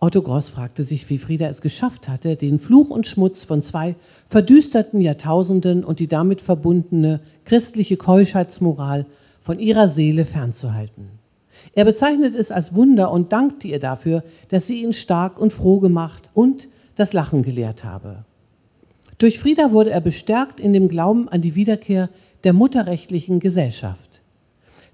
[0.05, 3.95] Otto Gross fragte sich, wie Frieda es geschafft hatte, den Fluch und Schmutz von zwei
[4.29, 9.07] verdüsterten Jahrtausenden und die damit verbundene christliche Keuschheitsmoral
[9.41, 11.09] von ihrer Seele fernzuhalten.
[11.77, 15.79] Er bezeichnet es als Wunder und dankte ihr dafür, dass sie ihn stark und froh
[15.79, 18.25] gemacht und das Lachen gelehrt habe.
[19.19, 22.11] Durch Frieda wurde er bestärkt in dem Glauben an die Wiederkehr
[22.43, 24.21] der mutterrechtlichen Gesellschaft.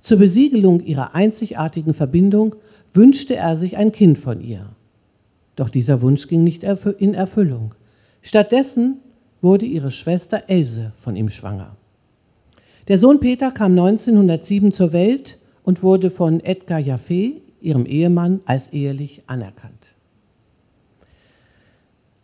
[0.03, 2.57] Zur Besiegelung ihrer einzigartigen Verbindung
[2.93, 4.69] wünschte er sich ein Kind von ihr.
[5.59, 7.75] Doch dieser Wunsch ging nicht in Erfüllung.
[8.23, 8.99] Stattdessen
[9.41, 11.75] wurde ihre Schwester Else von ihm schwanger.
[12.87, 18.69] Der Sohn Peter kam 1907 zur Welt und wurde von Edgar Jaffe, ihrem Ehemann, als
[18.73, 19.97] ehelich anerkannt.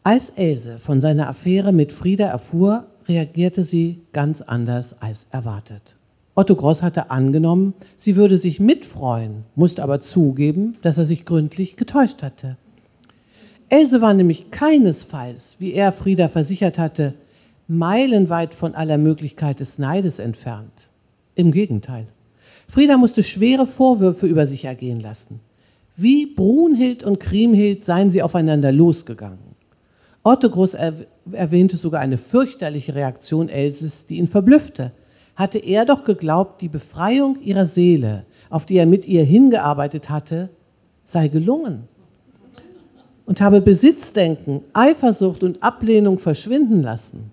[0.04, 5.96] Als Else von seiner Affäre mit Frieda erfuhr, reagierte sie ganz anders als erwartet.
[6.36, 11.74] Otto Gross hatte angenommen, sie würde sich mitfreuen, musste aber zugeben, dass er sich gründlich
[11.74, 12.58] getäuscht hatte.
[13.70, 17.14] Else war nämlich keinesfalls, wie er Frieda versichert hatte,
[17.66, 20.88] meilenweit von aller Möglichkeit des Neides entfernt.
[21.34, 22.06] Im Gegenteil.
[22.68, 25.40] Frieda musste schwere Vorwürfe über sich ergehen lassen.
[25.96, 29.54] Wie Brunhild und Kriemhild seien sie aufeinander losgegangen.
[30.22, 30.74] Otto Groß
[31.32, 34.92] erwähnte sogar eine fürchterliche Reaktion Elses, die ihn verblüffte.
[35.36, 40.50] Hatte er doch geglaubt, die Befreiung ihrer Seele, auf die er mit ihr hingearbeitet hatte,
[41.04, 41.88] sei gelungen
[43.26, 47.32] und habe Besitzdenken, Eifersucht und Ablehnung verschwinden lassen.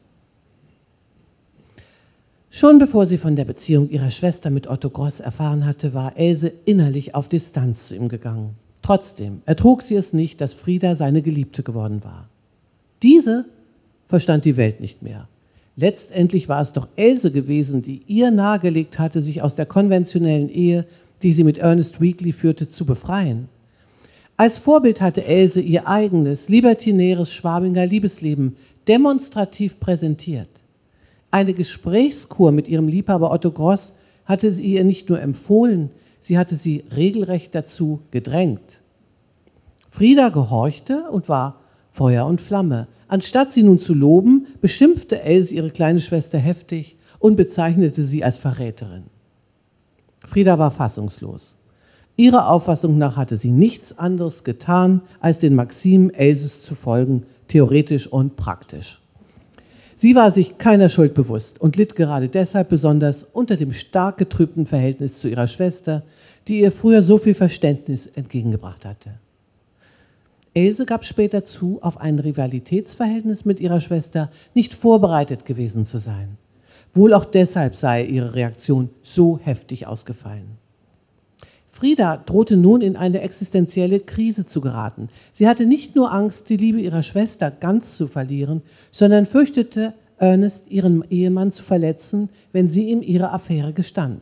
[2.49, 6.51] Schon bevor sie von der Beziehung ihrer Schwester mit Otto Gross erfahren hatte, war Else
[6.65, 8.56] innerlich auf Distanz zu ihm gegangen.
[8.82, 12.27] Trotzdem ertrug sie es nicht, dass Frieda seine Geliebte geworden war.
[13.04, 13.45] Diese
[14.10, 15.27] verstand die Welt nicht mehr.
[15.77, 20.86] Letztendlich war es doch Else gewesen, die ihr nahegelegt hatte, sich aus der konventionellen Ehe,
[21.23, 23.47] die sie mit Ernest Weekly führte, zu befreien.
[24.41, 28.56] Als Vorbild hatte Else ihr eigenes, libertinäres Schwabinger Liebesleben
[28.88, 30.49] demonstrativ präsentiert.
[31.30, 33.93] Eine Gesprächskur mit ihrem Liebhaber Otto Gross
[34.25, 38.82] hatte sie ihr nicht nur empfohlen, sie hatte sie regelrecht dazu gedrängt.
[39.91, 42.88] Frieda gehorchte und war Feuer und Flamme.
[43.08, 48.39] Anstatt sie nun zu loben, beschimpfte Else ihre kleine Schwester heftig und bezeichnete sie als
[48.39, 49.04] Verräterin.
[50.25, 51.56] Frieda war fassungslos.
[52.17, 58.08] Ihrer Auffassung nach hatte sie nichts anderes getan, als den Maximen Elses zu folgen, theoretisch
[58.08, 59.02] und praktisch.
[59.95, 64.65] Sie war sich keiner Schuld bewusst und litt gerade deshalb besonders unter dem stark getrübten
[64.65, 66.04] Verhältnis zu ihrer Schwester,
[66.47, 69.12] die ihr früher so viel Verständnis entgegengebracht hatte.
[70.54, 76.38] Else gab später zu, auf ein Rivalitätsverhältnis mit ihrer Schwester nicht vorbereitet gewesen zu sein.
[76.93, 80.58] Wohl auch deshalb sei ihre Reaktion so heftig ausgefallen.
[81.82, 85.10] Frieda drohte nun in eine existenzielle Krise zu geraten.
[85.34, 90.70] Sie hatte nicht nur Angst, die Liebe ihrer Schwester ganz zu verlieren, sondern fürchtete, Ernest,
[90.70, 94.22] ihren Ehemann, zu verletzen, wenn sie ihm ihre Affäre gestand.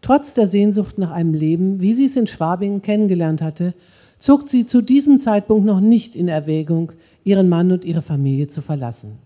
[0.00, 3.74] Trotz der Sehnsucht nach einem Leben, wie sie es in Schwabingen kennengelernt hatte,
[4.20, 6.92] zog sie zu diesem Zeitpunkt noch nicht in Erwägung,
[7.24, 9.18] ihren Mann und ihre Familie zu verlassen.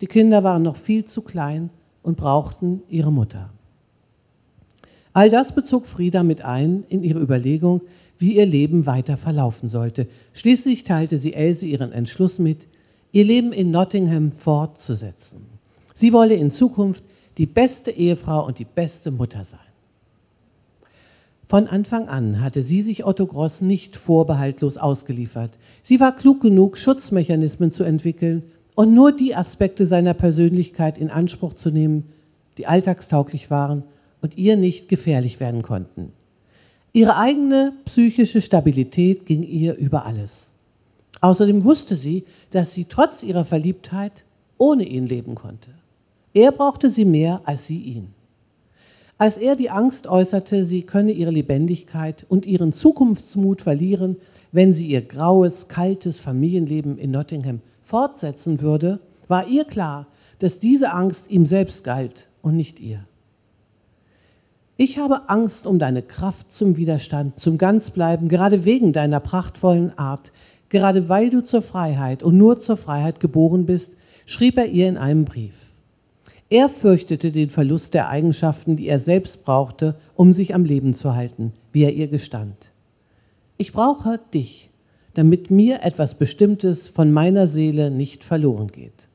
[0.00, 1.70] Die Kinder waren noch viel zu klein
[2.04, 3.50] und brauchten ihre Mutter.
[5.12, 7.80] All das bezog Frieda mit ein in ihre Überlegung,
[8.18, 10.06] wie ihr Leben weiter verlaufen sollte.
[10.32, 12.66] Schließlich teilte sie Else ihren Entschluss mit,
[13.12, 15.46] ihr Leben in Nottingham fortzusetzen.
[15.94, 17.04] Sie wolle in Zukunft
[17.38, 19.60] die beste Ehefrau und die beste Mutter sein.
[21.48, 25.56] Von Anfang an hatte sie sich Otto Gross nicht vorbehaltlos ausgeliefert.
[25.82, 28.42] Sie war klug genug, Schutzmechanismen zu entwickeln
[28.74, 32.12] und nur die Aspekte seiner Persönlichkeit in Anspruch zu nehmen,
[32.58, 33.84] die alltagstauglich waren
[34.20, 36.12] und ihr nicht gefährlich werden konnten.
[36.92, 40.48] Ihre eigene psychische Stabilität ging ihr über alles.
[41.20, 44.24] Außerdem wusste sie, dass sie trotz ihrer Verliebtheit
[44.56, 45.70] ohne ihn leben konnte.
[46.34, 48.08] Er brauchte sie mehr als sie ihn.
[49.16, 54.16] Als er die Angst äußerte, sie könne ihre Lebendigkeit und ihren Zukunftsmut verlieren,
[54.52, 60.06] wenn sie ihr graues, kaltes Familienleben in Nottingham fortsetzen würde, war ihr klar,
[60.38, 63.04] dass diese Angst ihm selbst galt und nicht ihr.
[64.80, 70.30] Ich habe Angst um deine Kraft zum Widerstand, zum Ganzbleiben, gerade wegen deiner prachtvollen Art,
[70.68, 74.96] gerade weil du zur Freiheit und nur zur Freiheit geboren bist, schrieb er ihr in
[74.96, 75.56] einem Brief.
[76.48, 81.16] Er fürchtete den Verlust der Eigenschaften, die er selbst brauchte, um sich am Leben zu
[81.16, 82.54] halten, wie er ihr gestand.
[83.56, 84.70] Ich brauche dich,
[85.14, 89.07] damit mir etwas Bestimmtes von meiner Seele nicht verloren geht.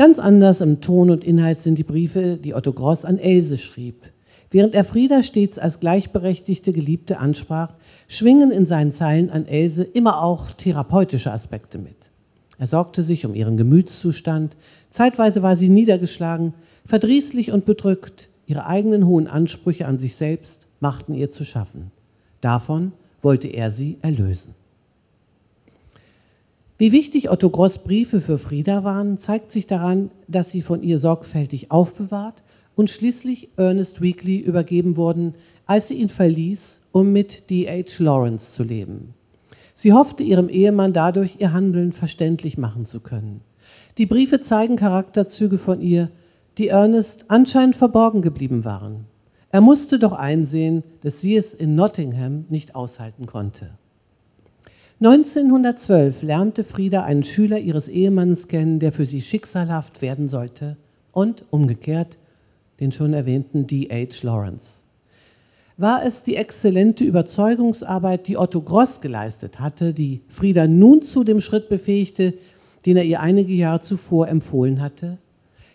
[0.00, 3.96] Ganz anders im Ton und Inhalt sind die Briefe, die Otto Gross an Else schrieb.
[4.50, 7.74] Während er Frieda stets als gleichberechtigte Geliebte ansprach,
[8.08, 11.96] schwingen in seinen Zeilen an Else immer auch therapeutische Aspekte mit.
[12.56, 14.56] Er sorgte sich um ihren Gemütszustand,
[14.90, 16.54] Zeitweise war sie niedergeschlagen,
[16.86, 18.30] verdrießlich und bedrückt.
[18.46, 21.90] Ihre eigenen hohen Ansprüche an sich selbst machten ihr zu schaffen.
[22.40, 24.54] Davon wollte er sie erlösen.
[26.80, 30.98] Wie wichtig Otto Gross Briefe für Frieda waren, zeigt sich daran, dass sie von ihr
[30.98, 32.42] sorgfältig aufbewahrt
[32.74, 35.34] und schließlich Ernest Weekly übergeben wurden,
[35.66, 38.02] als sie ihn verließ, um mit D.H.
[38.02, 39.12] Lawrence zu leben.
[39.74, 43.42] Sie hoffte, ihrem Ehemann dadurch ihr Handeln verständlich machen zu können.
[43.98, 46.10] Die Briefe zeigen Charakterzüge von ihr,
[46.56, 49.04] die Ernest anscheinend verborgen geblieben waren.
[49.50, 53.72] Er musste doch einsehen, dass sie es in Nottingham nicht aushalten konnte.
[55.02, 60.76] 1912 lernte Frieda einen Schüler ihres Ehemanns kennen, der für sie schicksalhaft werden sollte,
[61.10, 62.18] und umgekehrt
[62.80, 64.22] den schon erwähnten D.H.
[64.22, 64.82] Lawrence.
[65.78, 71.40] War es die exzellente Überzeugungsarbeit, die Otto Gross geleistet hatte, die Frieda nun zu dem
[71.40, 72.34] Schritt befähigte,
[72.84, 75.16] den er ihr einige Jahre zuvor empfohlen hatte?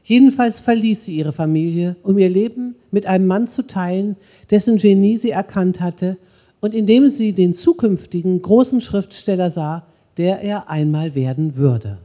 [0.03, 4.17] Jedenfalls verließ sie ihre Familie, um ihr Leben mit einem Mann zu teilen,
[4.51, 6.17] dessen Genie sie erkannt hatte
[6.65, 9.85] und in dem sie den zukünftigen großen Schriftsteller sah,
[10.17, 11.99] der er einmal werden würde.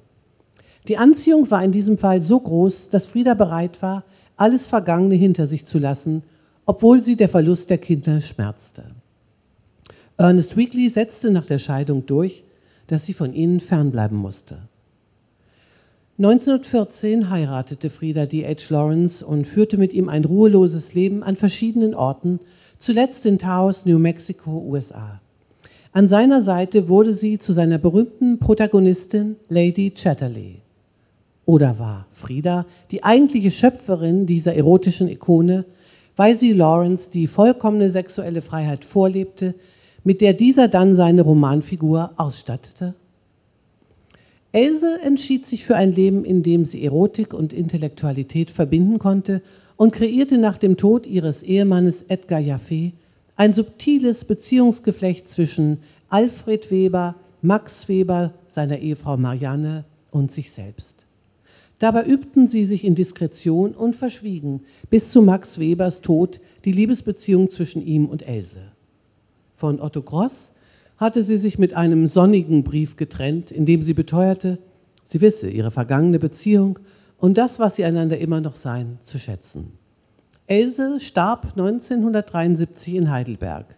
[0.87, 4.05] Die Anziehung war in diesem Fall so groß, dass Frieda bereit war,
[4.37, 6.25] alles Vergangene hinter sich zu lassen,
[6.67, 8.85] obwohl sie der Verlust der Kinder schmerzte.
[10.19, 12.45] Ernest Weekly setzte nach der Scheidung durch,
[12.87, 14.59] dass sie von ihnen fernbleiben musste.
[16.19, 18.69] 1914 heiratete Frieda D.H.
[18.69, 22.41] Lawrence und führte mit ihm ein ruheloses Leben an verschiedenen Orten,
[22.81, 25.21] zuletzt in Taos, New Mexico, USA.
[25.93, 30.63] An seiner Seite wurde sie zu seiner berühmten Protagonistin Lady Chatterley.
[31.45, 35.67] Oder war Frieda die eigentliche Schöpferin dieser erotischen Ikone,
[36.17, 39.55] weil sie Lawrence die vollkommene sexuelle Freiheit vorlebte,
[40.03, 42.95] mit der dieser dann seine Romanfigur ausstattete?
[44.53, 49.43] Else entschied sich für ein Leben, in dem sie Erotik und Intellektualität verbinden konnte
[49.81, 52.93] und kreierte nach dem Tod ihres Ehemannes Edgar Jaffe
[53.37, 55.79] ein subtiles Beziehungsgeflecht zwischen
[56.11, 61.07] Alfred Weber, Max Weber, seiner Ehefrau Marianne und sich selbst.
[61.79, 67.49] Dabei übten sie sich in Diskretion und verschwiegen bis zu Max Webers Tod die Liebesbeziehung
[67.49, 68.61] zwischen ihm und Else.
[69.57, 70.51] Von Otto Gross
[70.99, 74.59] hatte sie sich mit einem sonnigen Brief getrennt, in dem sie beteuerte,
[75.07, 76.81] sie wisse ihre vergangene Beziehung
[77.21, 79.73] und das, was sie einander immer noch seien, zu schätzen.
[80.47, 83.77] Else starb 1973 in Heidelberg.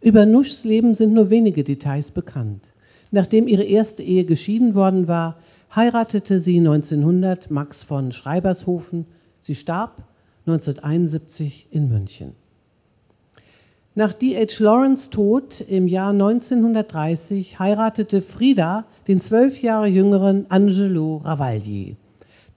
[0.00, 2.64] Über Nuschs Leben sind nur wenige Details bekannt.
[3.10, 5.36] Nachdem ihre erste Ehe geschieden worden war,
[5.74, 9.06] heiratete sie 1900 Max von Schreibershofen.
[9.40, 10.02] Sie starb
[10.46, 12.32] 1971 in München.
[13.94, 14.62] Nach D.H.
[14.62, 21.96] Lawrence Tod im Jahr 1930 heiratete Frida den zwölf Jahre jüngeren Angelo Ravagli.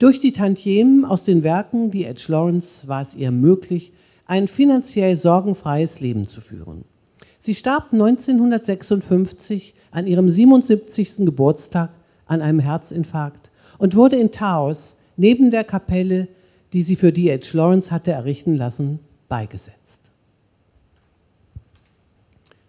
[0.04, 2.30] Durch die Tantiemen aus den Werken D.H.
[2.30, 3.94] Lawrence war es ihr möglich,
[4.26, 6.84] ein finanziell sorgenfreies Leben zu führen.
[7.40, 11.20] Sie starb 1956 an ihrem 77.
[11.20, 11.92] Geburtstag
[12.26, 16.28] an einem Herzinfarkt und wurde in Taos neben der Kapelle,
[16.74, 17.56] die sie für D.H.
[17.56, 19.00] Lawrence hatte errichten lassen,
[19.30, 20.02] beigesetzt.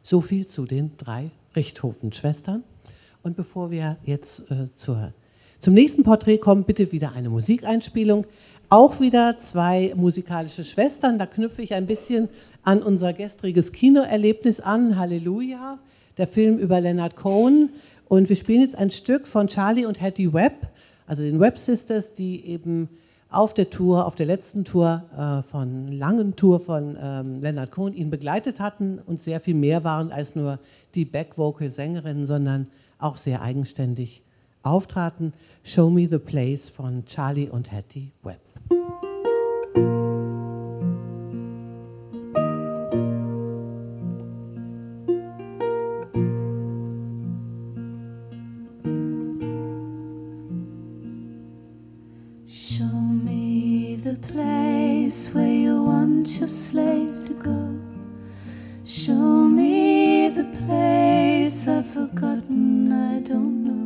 [0.04, 2.62] So viel zu den drei Richthofen-Schwestern.
[3.24, 5.12] Und bevor wir jetzt äh, zur,
[5.64, 8.26] zum nächsten Porträt kommen, bitte wieder eine Musikeinspielung.
[8.68, 11.18] Auch wieder zwei musikalische Schwestern.
[11.18, 12.28] Da knüpfe ich ein bisschen
[12.64, 14.98] an unser gestriges Kinoerlebnis an.
[14.98, 15.78] Halleluja,
[16.18, 17.70] der Film über Leonard Cohen.
[18.08, 20.68] Und wir spielen jetzt ein Stück von Charlie und Hattie Webb,
[21.06, 22.90] also den Webb Sisters, die eben
[23.30, 27.94] auf der Tour, auf der letzten Tour äh, von langen Tour von ähm, Leonard Cohen
[27.94, 30.58] ihn begleitet hatten und sehr viel mehr waren als nur
[30.94, 32.66] die Back-Vocal-Sängerinnen, sondern
[32.98, 34.20] auch sehr eigenständig
[34.64, 35.32] auftraten.
[35.66, 38.38] Show Me the Place von Charlie und Hattie Webb.
[52.46, 57.74] Show me the place where you want your slave to go.
[58.84, 63.84] Show me the place I've forgotten, I don't know.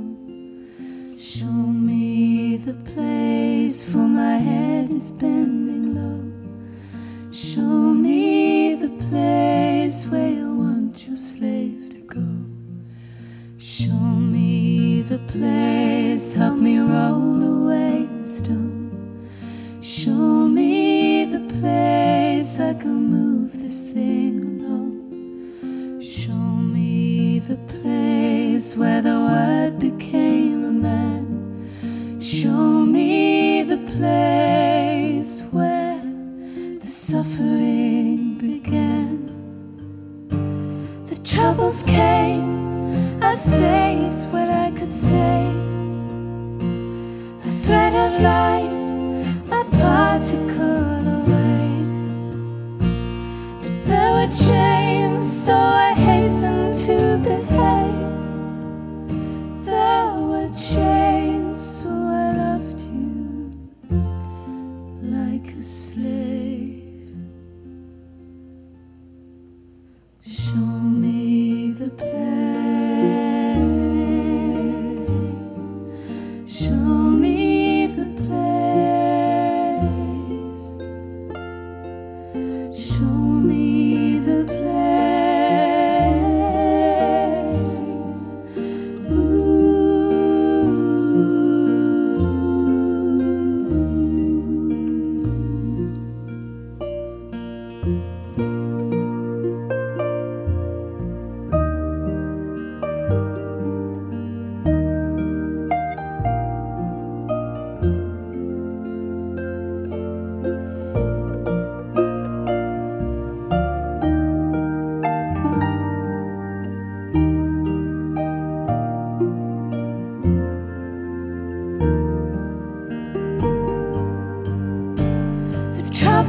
[1.19, 1.68] Show
[3.69, 5.58] place for my head is bent.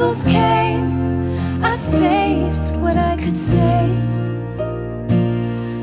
[0.09, 4.07] angels came, I saved what I could save.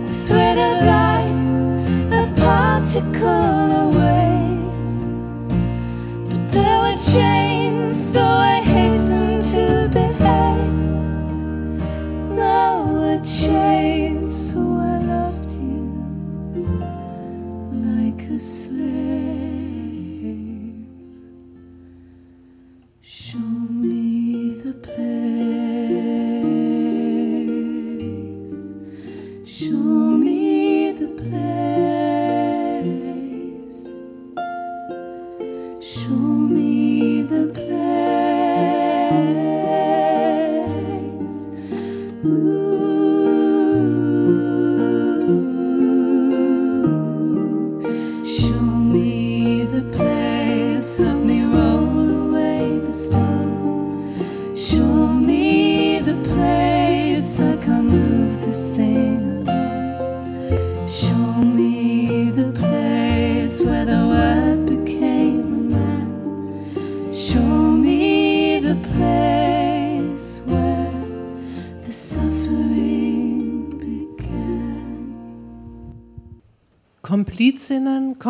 [0.07, 3.86] The thread of light, the particle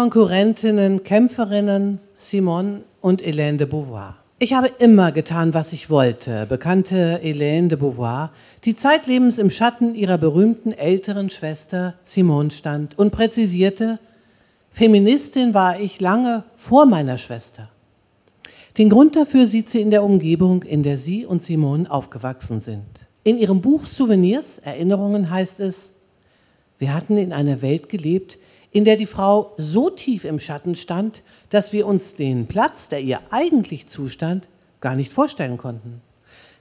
[0.07, 4.14] Konkurrentinnen, Kämpferinnen Simone und Hélène de Beauvoir.
[4.38, 8.30] Ich habe immer getan, was ich wollte, bekannte Hélène de Beauvoir,
[8.64, 13.98] die zeitlebens im Schatten ihrer berühmten älteren Schwester Simone stand und präzisierte,
[14.70, 17.68] Feministin war ich lange vor meiner Schwester.
[18.78, 22.86] Den Grund dafür sieht sie in der Umgebung, in der sie und Simone aufgewachsen sind.
[23.24, 25.90] In ihrem Buch Souvenirs, Erinnerungen heißt es,
[26.78, 28.38] wir hatten in einer Welt gelebt,
[28.77, 33.01] in der die Frau so tief im Schatten stand, dass wir uns den Platz, der
[33.01, 34.49] ihr eigentlich zustand,
[34.83, 36.03] gar nicht vorstellen konnten.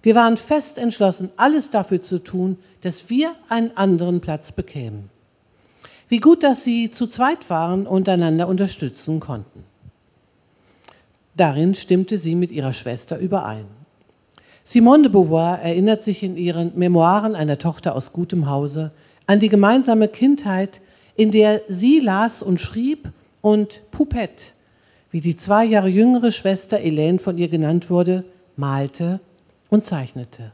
[0.01, 5.09] Wir waren fest entschlossen, alles dafür zu tun, dass wir einen anderen Platz bekämen.
[6.07, 9.65] Wie gut, dass sie zu zweit waren und einander unterstützen konnten.
[11.35, 13.65] Darin stimmte sie mit ihrer Schwester überein.
[14.63, 18.93] Simone de Beauvoir erinnert sich in ihren Memoiren einer Tochter aus gutem Hause
[19.27, 20.79] an die gemeinsame Kindheit,
[21.15, 23.09] in der sie las und schrieb
[23.41, 24.43] und Poupette,
[25.11, 28.23] wie die zwei Jahre jüngere Schwester Elaine von ihr genannt wurde,
[28.57, 29.19] malte
[29.69, 30.51] und zeichnete.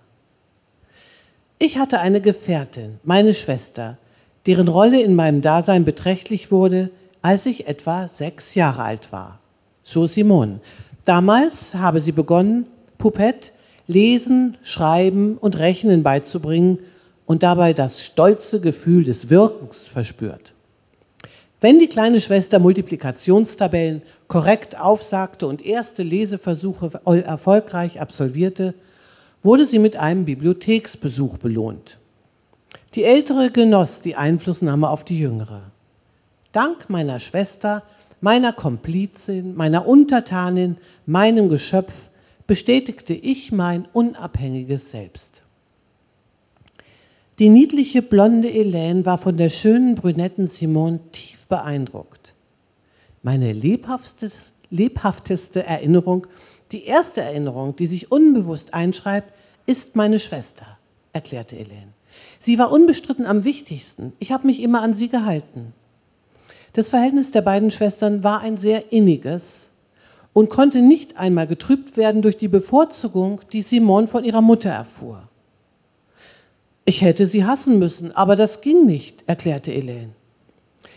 [1.58, 3.98] Ich hatte eine Gefährtin, meine Schwester,
[4.46, 6.90] deren Rolle in meinem Dasein beträchtlich wurde,
[7.22, 9.40] als ich etwa sechs Jahre alt war.
[9.84, 10.60] So Simone.
[11.06, 12.66] Damals habe sie begonnen,
[12.98, 13.52] Poupette
[13.88, 16.80] Lesen, Schreiben und Rechnen beizubringen
[17.32, 20.54] und dabei das stolze Gefühl des Wirkens verspürt.
[21.62, 28.74] Wenn die kleine Schwester Multiplikationstabellen korrekt aufsagte und erste Leseversuche erfolgreich absolvierte,
[29.44, 32.00] wurde sie mit einem Bibliotheksbesuch belohnt.
[32.96, 35.62] Die ältere genoss die Einflussnahme auf die jüngere.
[36.52, 37.84] Dank meiner Schwester,
[38.20, 40.76] meiner Komplizin, meiner Untertanin,
[41.06, 41.94] meinem Geschöpf
[42.46, 45.41] bestätigte ich mein unabhängiges Selbst.
[47.40, 52.34] Die niedliche blonde Hélène war von der schönen brünetten Simone tief beeindruckt.
[53.24, 56.28] Meine lebhafteste, Erinnerung,
[56.72, 59.34] die erste Erinnerung, die sich unbewusst einschreibt,
[59.66, 60.78] ist meine Schwester,
[61.14, 61.94] erklärte Hélène.
[62.40, 64.14] Sie war unbestritten am wichtigsten.
[64.20, 65.74] Ich habe mich immer an sie gehalten.
[66.74, 69.70] Das Verhältnis der beiden Schwestern war ein sehr inniges
[70.34, 75.28] und konnte nicht einmal getrübt werden durch die Bevorzugung, die Simone von ihrer Mutter erfuhr.
[76.92, 80.10] Ich hätte sie hassen müssen, aber das ging nicht, erklärte Elaine.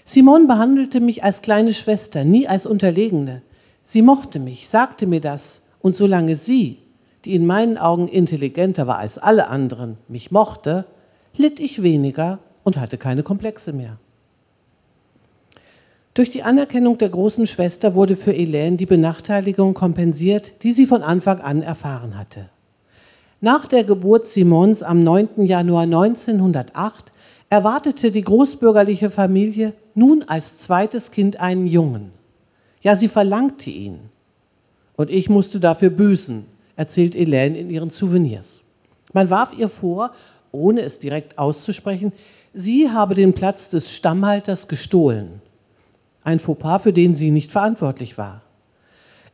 [0.05, 3.43] Simone behandelte mich als kleine Schwester, nie als Unterlegene.
[3.85, 6.79] Sie mochte mich, sagte mir das, und solange sie,
[7.25, 10.87] die in meinen Augen intelligenter war als alle anderen, mich mochte,
[11.37, 14.01] litt ich weniger und hatte keine Komplexe mehr.
[16.13, 21.05] Durch die Anerkennung der großen Schwester wurde für Elaine die Benachteiligung kompensiert, die sie von
[21.05, 22.51] Anfang an erfahren hatte.
[23.45, 25.45] Nach der Geburt Simons am 9.
[25.45, 27.13] Januar 1908
[27.51, 32.11] erwartete die großbürgerliche Familie nun als zweites Kind einen Jungen.
[32.81, 33.99] Ja, sie verlangte ihn.
[34.97, 38.63] Und ich musste dafür büßen, erzählt Hélène in ihren Souvenirs.
[39.13, 40.13] Man warf ihr vor,
[40.51, 42.15] ohne es direkt auszusprechen,
[42.55, 45.43] sie habe den Platz des Stammhalters gestohlen.
[46.23, 48.41] Ein Fauxpas, für den sie nicht verantwortlich war.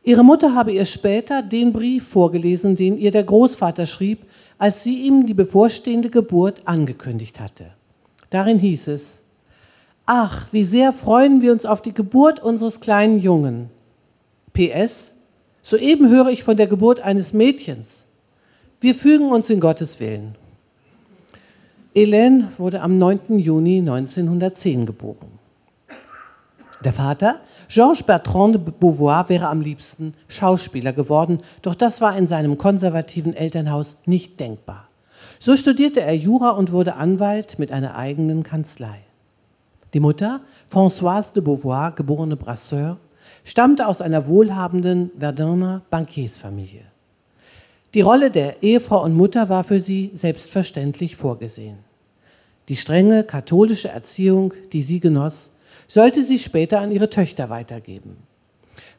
[0.03, 4.25] Ihre Mutter habe ihr später den Brief vorgelesen, den ihr der Großvater schrieb,
[4.57, 7.67] als sie ihm die bevorstehende Geburt angekündigt hatte.
[8.31, 9.21] Darin hieß es,
[10.07, 13.69] Ach, wie sehr freuen wir uns auf die Geburt unseres kleinen Jungen.
[14.53, 15.13] PS,
[15.61, 18.03] soeben höre ich von der Geburt eines Mädchens.
[18.81, 20.35] Wir fügen uns in Gottes Willen.
[21.95, 23.37] Hélène wurde am 9.
[23.37, 25.39] Juni 1910 geboren.
[26.83, 27.41] Der Vater
[27.73, 33.33] Georges Bertrand de Beauvoir wäre am liebsten Schauspieler geworden, doch das war in seinem konservativen
[33.33, 34.89] Elternhaus nicht denkbar.
[35.39, 38.99] So studierte er Jura und wurde Anwalt mit einer eigenen Kanzlei.
[39.93, 42.97] Die Mutter, Françoise de Beauvoir, geborene Brasseur,
[43.45, 46.83] stammte aus einer wohlhabenden Verdunner Bankiersfamilie.
[47.93, 51.77] Die Rolle der Ehefrau und Mutter war für sie selbstverständlich vorgesehen.
[52.67, 55.50] Die strenge katholische Erziehung, die sie genoss,
[55.91, 58.15] sollte sie später an ihre Töchter weitergeben.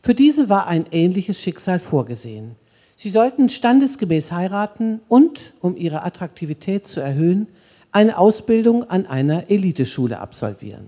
[0.03, 2.55] Für diese war ein ähnliches Schicksal vorgesehen.
[2.97, 7.47] Sie sollten standesgemäß heiraten und, um ihre Attraktivität zu erhöhen,
[7.93, 10.87] eine Ausbildung an einer Eliteschule absolvieren.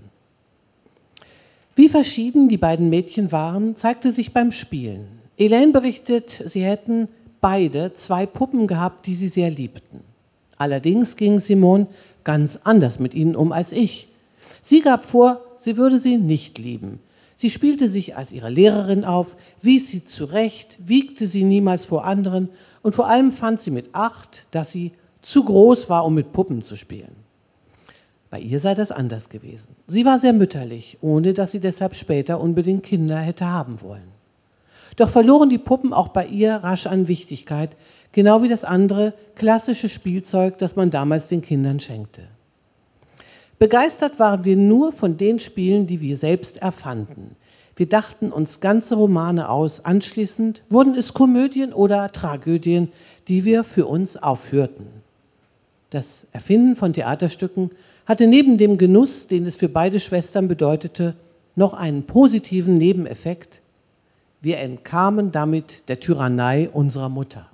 [1.75, 5.07] Wie verschieden die beiden Mädchen waren, zeigte sich beim Spielen.
[5.37, 7.07] Elaine berichtet, sie hätten
[7.41, 10.01] beide zwei Puppen gehabt, die sie sehr liebten.
[10.59, 11.87] Allerdings ging Simone
[12.23, 14.07] ganz anders mit ihnen um als ich.
[14.61, 16.99] Sie gab vor, sie würde sie nicht lieben.
[17.35, 22.49] Sie spielte sich als ihre Lehrerin auf, wies sie zurecht, wiegte sie niemals vor anderen
[22.83, 24.93] und vor allem fand sie mit acht, dass sie
[25.23, 27.15] zu groß war, um mit Puppen zu spielen.
[28.29, 29.75] Bei ihr sei das anders gewesen.
[29.87, 34.11] Sie war sehr mütterlich, ohne dass sie deshalb später unbedingt Kinder hätte haben wollen.
[34.97, 37.75] Doch verloren die Puppen auch bei ihr rasch an Wichtigkeit,
[38.11, 42.27] genau wie das andere klassische Spielzeug, das man damals den Kindern schenkte.
[43.57, 47.37] Begeistert waren wir nur von den Spielen, die wir selbst erfanden.
[47.77, 52.89] Wir dachten uns ganze Romane aus, anschließend wurden es Komödien oder Tragödien,
[53.27, 54.87] die wir für uns aufführten.
[55.89, 57.71] Das Erfinden von Theaterstücken
[58.05, 61.15] hatte neben dem Genuss, den es für beide Schwestern bedeutete,
[61.55, 63.61] noch einen positiven Nebeneffekt.
[64.41, 67.49] Wir entkamen damit der Tyrannei unserer Mutter.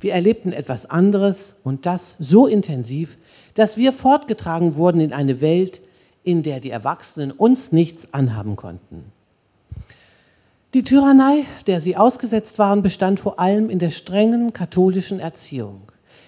[0.00, 3.18] Wir erlebten etwas anderes und das so intensiv,
[3.54, 5.80] dass wir fortgetragen wurden in eine Welt,
[6.22, 9.04] in der die Erwachsenen uns nichts anhaben konnten.
[10.74, 15.80] Die Tyrannei, der sie ausgesetzt waren, bestand vor allem in der strengen katholischen Erziehung.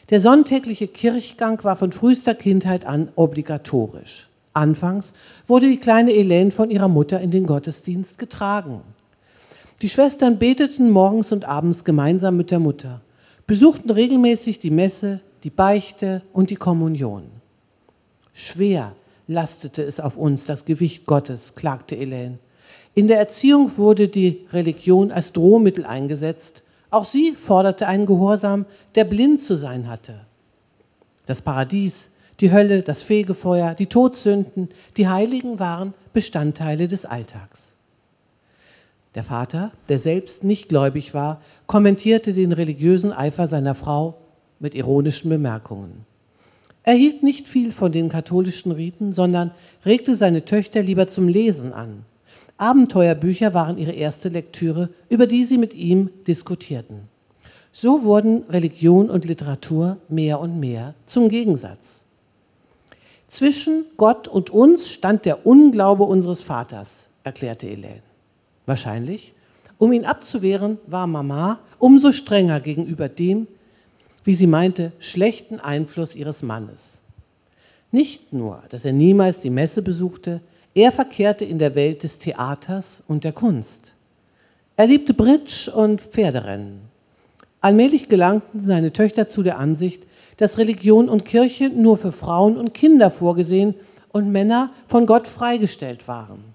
[0.09, 4.29] Der sonntägliche Kirchgang war von frühester Kindheit an obligatorisch.
[4.55, 5.12] Anfangs
[5.47, 8.81] wurde die kleine Elaine von ihrer Mutter in den Gottesdienst getragen.
[9.83, 13.03] Die Schwestern beteten morgens und abends gemeinsam mit der Mutter,
[13.51, 17.24] besuchten regelmäßig die Messe, die Beichte und die Kommunion.
[18.32, 18.94] Schwer
[19.26, 22.38] lastete es auf uns, das Gewicht Gottes, klagte Elaine.
[22.94, 26.62] In der Erziehung wurde die Religion als Drohmittel eingesetzt.
[26.90, 30.20] Auch sie forderte einen Gehorsam, der blind zu sein hatte.
[31.26, 37.70] Das Paradies, die Hölle, das Fegefeuer, die Todsünden, die Heiligen waren Bestandteile des Alltags.
[39.17, 44.19] Der Vater, der selbst nicht gläubig war, kommentierte den religiösen Eifer seiner Frau
[44.61, 46.07] mit ironischen Bemerkungen.
[46.85, 49.51] Er hielt nicht viel von den katholischen Riten, sondern
[49.85, 52.05] regte seine Töchter lieber zum Lesen an.
[52.57, 57.09] Abenteuerbücher waren ihre erste Lektüre, über die sie mit ihm diskutierten.
[57.73, 62.01] So wurden Religion und Literatur mehr und mehr zum Gegensatz.
[63.29, 68.10] Zwischen Gott und uns stand der Unglaube unseres Vaters, erklärte Elaine.
[68.71, 69.35] Wahrscheinlich,
[69.79, 73.49] um ihn abzuwehren, war Mama umso strenger gegenüber dem,
[74.23, 76.97] wie sie meinte, schlechten Einfluss ihres Mannes.
[77.91, 80.41] Nicht nur, dass er niemals die Messe besuchte,
[80.73, 83.93] er verkehrte in der Welt des Theaters und der Kunst.
[84.77, 86.83] Er liebte Bridge und Pferderennen.
[87.61, 90.07] Allmählich gelangten seine Töchter zu der Ansicht,
[90.37, 93.75] dass Religion und Kirche nur für Frauen und Kinder vorgesehen
[94.12, 96.49] und Männer von Gott freigestellt waren.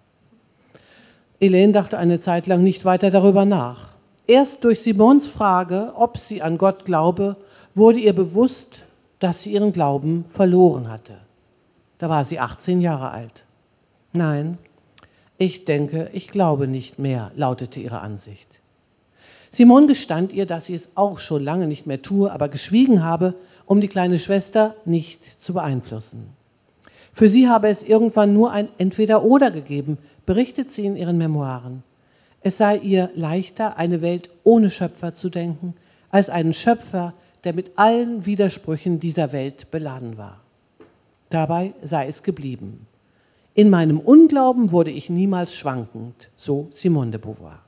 [1.39, 3.89] Elaine dachte eine Zeit lang nicht weiter darüber nach.
[4.27, 7.35] Erst durch Simons Frage, ob sie an Gott glaube,
[7.75, 8.85] wurde ihr bewusst,
[9.19, 11.17] dass sie ihren Glauben verloren hatte.
[11.97, 13.43] Da war sie 18 Jahre alt.
[14.13, 14.57] Nein,
[15.37, 18.61] ich denke, ich glaube nicht mehr, lautete ihre Ansicht.
[19.51, 23.35] Simon gestand ihr, dass sie es auch schon lange nicht mehr tue, aber geschwiegen habe,
[23.65, 26.29] um die kleine Schwester nicht zu beeinflussen.
[27.13, 31.83] Für sie habe es irgendwann nur ein Entweder-Oder gegeben, berichtet sie in ihren Memoiren.
[32.41, 35.73] Es sei ihr leichter, eine Welt ohne Schöpfer zu denken,
[36.09, 37.13] als einen Schöpfer,
[37.43, 40.41] der mit allen Widersprüchen dieser Welt beladen war.
[41.29, 42.87] Dabei sei es geblieben.
[43.53, 47.59] In meinem Unglauben wurde ich niemals schwankend, so Simone de Beauvoir.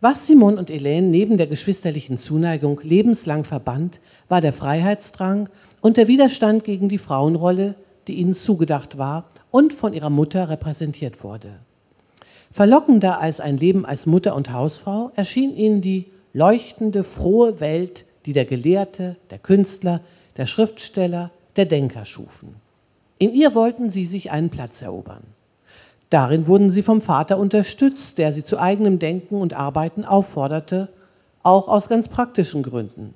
[0.00, 5.48] Was Simone und Hélène neben der geschwisterlichen Zuneigung lebenslang verband, war der Freiheitsdrang
[5.80, 7.76] und der Widerstand gegen die Frauenrolle,
[8.08, 11.52] die ihnen zugedacht war und von ihrer Mutter repräsentiert wurde.
[12.50, 18.32] Verlockender als ein Leben als Mutter und Hausfrau erschien ihnen die leuchtende, frohe Welt, die
[18.32, 20.00] der Gelehrte, der Künstler,
[20.36, 22.56] der Schriftsteller, der Denker schufen.
[23.18, 25.22] In ihr wollten sie sich einen Platz erobern.
[26.10, 30.88] Darin wurden sie vom Vater unterstützt, der sie zu eigenem Denken und Arbeiten aufforderte,
[31.42, 33.14] auch aus ganz praktischen Gründen.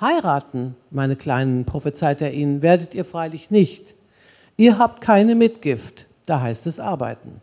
[0.00, 3.95] Heiraten, meine Kleinen, prophezeit er ihnen, werdet ihr freilich nicht.
[4.56, 7.40] Ihr habt keine Mitgift, da heißt es arbeiten.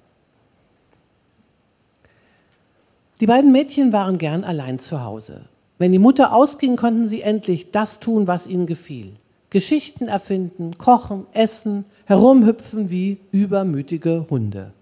[3.19, 5.45] Die beiden Mädchen waren gern allein zu Hause.
[5.77, 9.13] Wenn die Mutter ausging, konnten sie endlich das tun, was ihnen gefiel.
[9.51, 14.73] Geschichten erfinden, kochen, essen, herumhüpfen wie übermütige Hunde.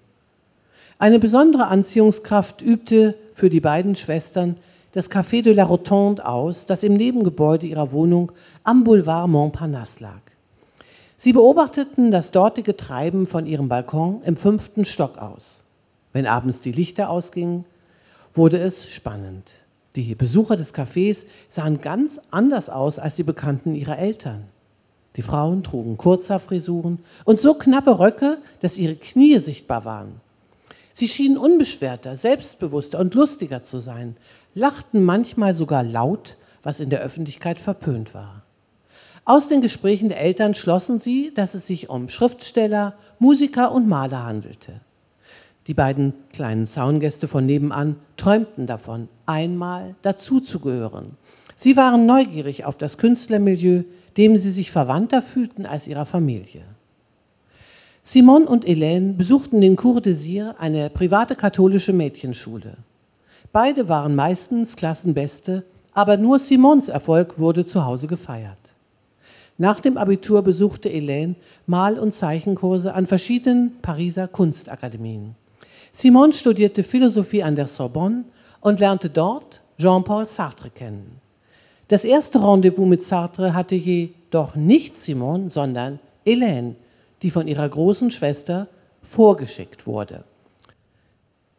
[0.98, 4.56] Eine besondere Anziehungskraft übte für die beiden Schwestern
[4.94, 8.32] das Café de la Rotonde aus, das im Nebengebäude ihrer Wohnung
[8.64, 10.31] am Boulevard Montparnasse lag.
[11.24, 15.62] Sie beobachteten das dortige Treiben von ihrem Balkon im fünften Stock aus.
[16.14, 17.64] Wenn abends die Lichter ausgingen,
[18.34, 19.52] wurde es spannend.
[19.96, 24.46] Die Besucher des Cafés sahen ganz anders aus als die Bekannten ihrer Eltern.
[25.16, 30.22] Die Frauen trugen Kurzhaarfrisuren und so knappe Röcke, dass ihre Knie sichtbar waren.
[30.92, 34.18] Sie schienen unbeschwerter, selbstbewusster und lustiger zu sein,
[34.56, 38.41] lachten manchmal sogar laut, was in der Öffentlichkeit verpönt war.
[39.24, 44.26] Aus den Gesprächen der Eltern schlossen sie, dass es sich um Schriftsteller, Musiker und Maler
[44.26, 44.82] handelte.
[45.68, 51.18] Die beiden kleinen Zaungäste von nebenan träumten davon, einmal dazuzugehören.
[51.56, 53.84] Sie waren neugierig auf das Künstlermilieu,
[54.18, 56.64] dem sie sich verwandter fühlten als ihrer Familie.
[58.02, 62.78] Simone und Hélène besuchten den Cours des Sires, eine private katholische Mädchenschule.
[63.54, 65.64] Beide waren meistens Klassenbeste,
[65.94, 68.58] aber nur Simons Erfolg wurde zu Hause gefeiert.
[69.62, 71.36] Nach dem Abitur besuchte Hélène
[71.68, 75.36] Mal- und Zeichenkurse an verschiedenen Pariser Kunstakademien.
[75.92, 78.24] Simone studierte Philosophie an der Sorbonne
[78.60, 81.22] und lernte dort Jean-Paul Sartre kennen.
[81.90, 86.74] Das erste Rendezvous mit Sartre hatte jedoch nicht Simone, sondern Hélène,
[87.22, 88.66] die von ihrer großen Schwester
[89.04, 90.24] vorgeschickt wurde.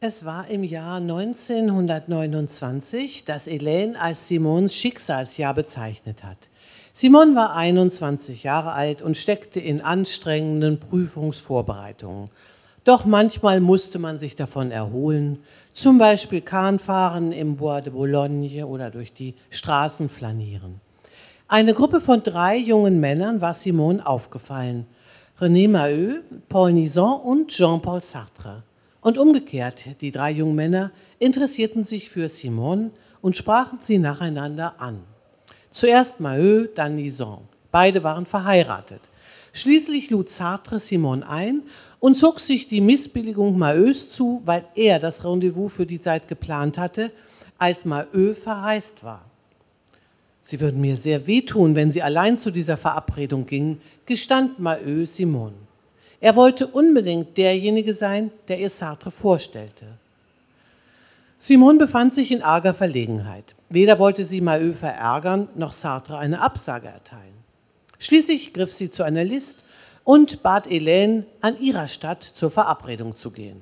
[0.01, 6.49] Es war im Jahr 1929, das Hélène als Simons Schicksalsjahr bezeichnet hat.
[6.95, 12.29] Simon war 21 Jahre alt und steckte in anstrengenden Prüfungsvorbereitungen.
[12.85, 15.39] Doch manchmal musste man sich davon erholen,
[15.73, 20.83] zum Beispiel Kahnfahren im Bois de Boulogne oder durch die Straßen flanieren.
[21.49, 24.87] Eine Gruppe von drei jungen Männern war Simone aufgefallen.
[25.41, 26.21] René Maheu,
[26.51, 28.65] Paul Nison und Jean-Paul Sartre.
[29.01, 32.91] Und umgekehrt, die drei jungen Männer interessierten sich für Simone
[33.23, 35.12] und sprachen sie nacheinander an.
[35.73, 37.49] Zuerst Maheu, dann Nison.
[37.71, 39.01] Beide waren verheiratet.
[39.55, 41.63] Schließlich lud Sartre Simon ein
[41.99, 46.79] und zog sich die Missbilligung Mahös zu, weil er das Rendezvous für die Zeit geplant
[46.79, 47.11] hatte,
[47.59, 49.25] als Maheu verreist war.
[50.43, 55.55] Sie würden mir sehr wehtun, wenn Sie allein zu dieser Verabredung gingen, gestand Maheu Simon.
[56.21, 59.87] Er wollte unbedingt derjenige sein, der ihr Sartre vorstellte.
[61.45, 63.57] Simon befand sich in arger Verlegenheit.
[63.69, 67.35] Weder wollte sie Maheu verärgern, noch Sartre eine Absage erteilen.
[67.99, 69.65] Schließlich griff sie zu einer List
[70.05, 73.61] und bat Helene, an ihrer Stadt zur Verabredung zu gehen.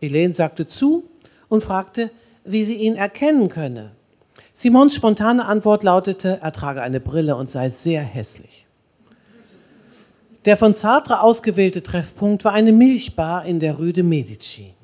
[0.00, 1.04] Helene sagte zu
[1.48, 2.10] und fragte,
[2.44, 3.92] wie sie ihn erkennen könne.
[4.52, 8.66] Simons spontane Antwort lautete, er trage eine Brille und sei sehr hässlich.
[10.46, 14.74] Der von Sartre ausgewählte Treffpunkt war eine Milchbar in der Rue de Medici.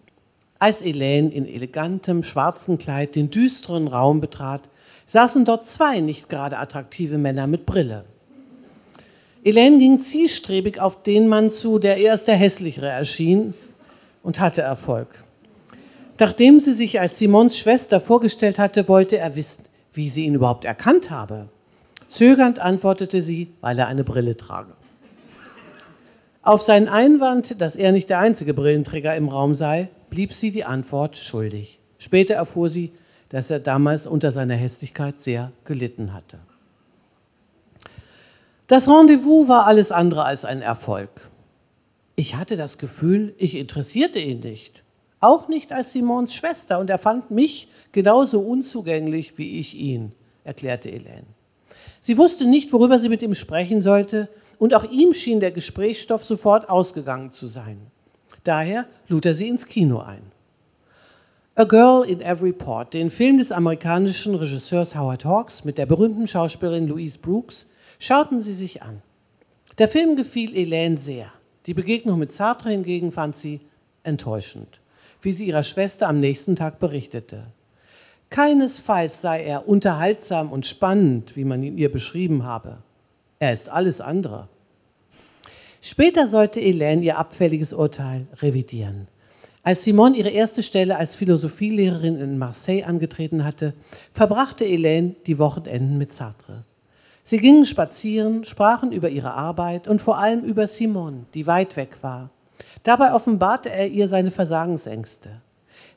[0.64, 4.62] Als Helene in elegantem schwarzen Kleid den düsteren Raum betrat,
[5.04, 8.06] saßen dort zwei nicht gerade attraktive Männer mit Brille.
[9.44, 13.52] Elaine ging zielstrebig auf den Mann zu, der erst der hässlichere erschien
[14.22, 15.22] und hatte Erfolg.
[16.18, 20.64] Nachdem sie sich als Simons Schwester vorgestellt hatte, wollte er wissen, wie sie ihn überhaupt
[20.64, 21.50] erkannt habe.
[22.08, 24.72] Zögernd antwortete sie, weil er eine Brille trage.
[26.40, 30.64] Auf seinen Einwand, dass er nicht der einzige Brillenträger im Raum sei, blieb sie die
[30.64, 31.80] Antwort schuldig.
[31.98, 32.92] Später erfuhr sie,
[33.30, 36.38] dass er damals unter seiner Hässlichkeit sehr gelitten hatte.
[38.68, 41.10] Das Rendezvous war alles andere als ein Erfolg.
[42.14, 44.84] Ich hatte das Gefühl, ich interessierte ihn nicht.
[45.18, 50.12] Auch nicht als Simons Schwester und er fand mich genauso unzugänglich wie ich ihn,
[50.44, 51.26] erklärte Helene.
[52.00, 54.28] Sie wusste nicht, worüber sie mit ihm sprechen sollte
[54.60, 57.90] und auch ihm schien der Gesprächsstoff sofort ausgegangen zu sein.
[58.44, 60.22] Daher lud er sie ins Kino ein.
[61.56, 66.26] A Girl in Every Port, den Film des amerikanischen Regisseurs Howard Hawks mit der berühmten
[66.26, 67.66] Schauspielerin Louise Brooks,
[67.98, 69.02] Schauten Sie sich an.
[69.78, 71.32] Der Film gefiel Hélène sehr.
[71.66, 73.60] Die Begegnung mit Sartre hingegen fand sie
[74.02, 74.80] enttäuschend,
[75.22, 77.46] wie sie ihrer Schwester am nächsten Tag berichtete.
[78.30, 82.78] Keinesfalls sei er unterhaltsam und spannend, wie man ihn ihr beschrieben habe.
[83.38, 84.48] Er ist alles andere.
[85.86, 89.06] Später sollte Hélène ihr abfälliges Urteil revidieren.
[89.62, 93.74] Als Simone ihre erste Stelle als Philosophielehrerin in Marseille angetreten hatte,
[94.14, 96.64] verbrachte Hélène die Wochenenden mit Sartre.
[97.22, 101.98] Sie gingen spazieren, sprachen über ihre Arbeit und vor allem über Simone, die weit weg
[102.00, 102.30] war.
[102.82, 105.42] Dabei offenbarte er ihr seine Versagensängste.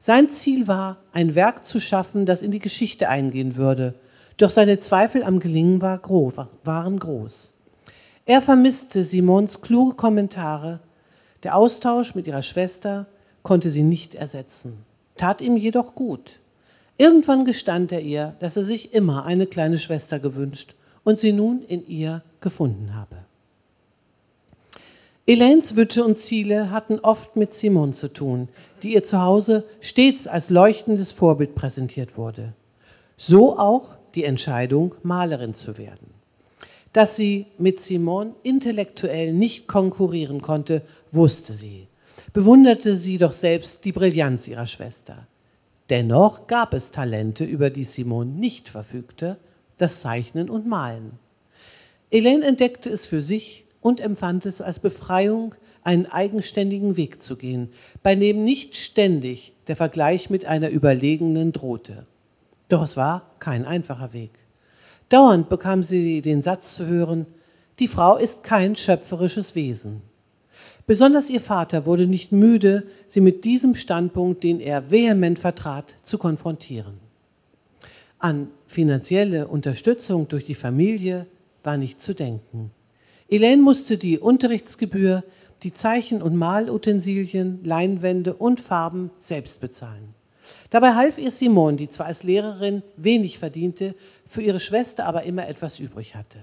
[0.02, 3.94] Sein Ziel war, ein Werk zu schaffen, das in die Geschichte eingehen würde.
[4.36, 7.54] Doch seine Zweifel am Gelingen waren groß.
[8.30, 10.82] Er vermisste Simons kluge Kommentare,
[11.44, 13.06] der Austausch mit ihrer Schwester
[13.42, 14.80] konnte sie nicht ersetzen,
[15.16, 16.42] tat ihm jedoch gut.
[16.98, 20.76] Irgendwann gestand er ihr, dass er sich immer eine kleine Schwester gewünscht
[21.06, 23.16] und sie nun in ihr gefunden habe.
[25.26, 28.50] Elaines Wünsche und Ziele hatten oft mit Simone zu tun,
[28.84, 32.52] die ihr zu Hause stets als leuchtendes Vorbild präsentiert wurde.
[33.16, 36.17] So auch die Entscheidung, Malerin zu werden.
[36.98, 40.82] Dass sie mit Simone intellektuell nicht konkurrieren konnte,
[41.12, 41.86] wusste sie.
[42.34, 45.28] Bewunderte sie doch selbst die Brillanz ihrer Schwester.
[45.92, 49.38] Dennoch gab es Talente, über die Simone nicht verfügte,
[49.78, 51.20] das Zeichnen und Malen.
[52.10, 57.70] Elaine entdeckte es für sich und empfand es als Befreiung, einen eigenständigen Weg zu gehen,
[58.02, 62.08] bei dem nicht ständig der Vergleich mit einer Überlegenen drohte.
[62.70, 64.32] Doch es war kein einfacher Weg.
[65.10, 67.26] Dauernd bekam sie den Satz zu hören,
[67.80, 70.02] die Frau ist kein schöpferisches Wesen.
[70.86, 76.18] Besonders ihr Vater wurde nicht müde, sie mit diesem Standpunkt, den er vehement vertrat, zu
[76.18, 77.00] konfrontieren.
[78.20, 81.28] An finanzielle Unterstützung durch die Familie
[81.64, 82.72] war nicht zu denken.
[83.30, 85.24] Elaine musste die Unterrichtsgebühr,
[85.64, 90.16] die Zeichen- und Malutensilien, Leinwände und Farben selbst bezahlen.
[90.70, 93.96] Dabei half ihr Simone, die zwar als Lehrerin wenig verdiente,
[94.28, 96.40] für ihre Schwester aber immer etwas übrig hatte.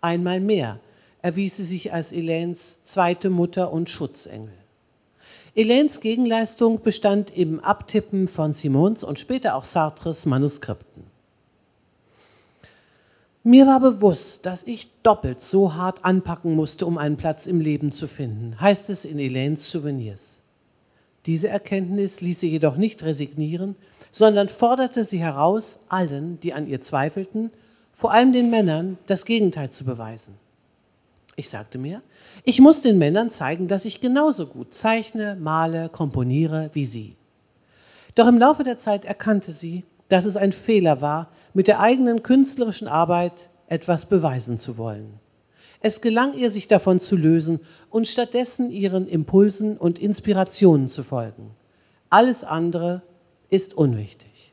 [0.00, 0.80] Einmal mehr
[1.22, 4.52] erwies sie sich als Elaines zweite Mutter und Schutzengel.
[5.54, 11.04] Elaines Gegenleistung bestand im Abtippen von Simons und später auch Sartres Manuskripten.
[13.44, 17.92] Mir war bewusst, dass ich doppelt so hart anpacken musste, um einen Platz im Leben
[17.92, 20.38] zu finden, heißt es in Elaines Souvenirs.
[21.26, 23.76] Diese Erkenntnis ließ sie jedoch nicht resignieren,
[24.14, 27.50] sondern forderte sie heraus, allen, die an ihr zweifelten,
[27.92, 30.34] vor allem den Männern, das Gegenteil zu beweisen.
[31.34, 32.00] Ich sagte mir,
[32.44, 37.16] ich muss den Männern zeigen, dass ich genauso gut zeichne, male, komponiere wie sie.
[38.14, 42.22] Doch im Laufe der Zeit erkannte sie, dass es ein Fehler war, mit der eigenen
[42.22, 45.18] künstlerischen Arbeit etwas beweisen zu wollen.
[45.80, 47.58] Es gelang ihr, sich davon zu lösen
[47.90, 51.50] und stattdessen ihren Impulsen und Inspirationen zu folgen.
[52.10, 53.02] Alles andere
[53.54, 54.52] ist unwichtig.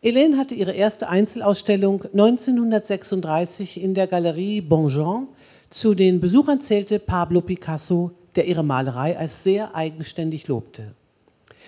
[0.00, 5.26] Hélène hatte ihre erste Einzelausstellung 1936 in der Galerie Bonjean.
[5.68, 10.94] Zu den Besuchern zählte Pablo Picasso, der ihre Malerei als sehr eigenständig lobte.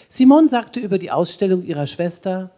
[0.08, 2.52] Simone sagte über die Ausstellung ihrer Schwester,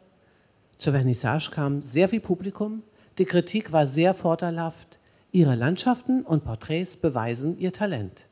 [0.76, 2.82] zur Vernissage kam sehr viel Publikum,
[3.16, 4.98] die Kritik war sehr vorteilhaft,
[5.32, 8.26] ihre Landschaften und Porträts beweisen ihr Talent.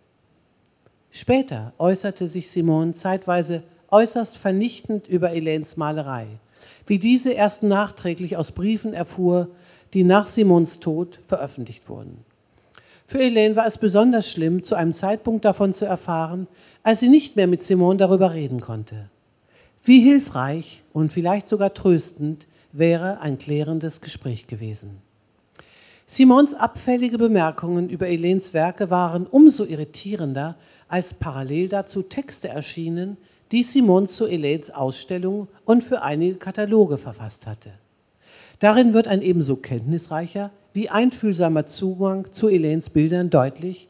[1.10, 6.26] Später äußerte sich Simone zeitweise äußerst vernichtend über Elaines Malerei
[6.89, 9.49] wie diese erst nachträglich aus Briefen erfuhr,
[9.95, 12.24] die nach Simons Tod veröffentlicht wurden.
[13.07, 16.47] Für Elaine war es besonders schlimm, zu einem Zeitpunkt davon zu erfahren,
[16.82, 19.09] als sie nicht mehr mit Simon darüber reden konnte.
[19.82, 24.99] Wie hilfreich und vielleicht sogar tröstend wäre ein klärendes Gespräch gewesen.
[26.05, 30.57] Simons abfällige Bemerkungen über Elaines Werke waren umso irritierender,
[30.89, 33.18] als parallel dazu Texte erschienen,
[33.53, 37.70] die Simon zu Elaines Ausstellung und für einige Kataloge verfasst hatte.
[38.59, 43.88] Darin wird ein ebenso kenntnisreicher wie einfühlsamer Zugang zu Elaines Bildern deutlich,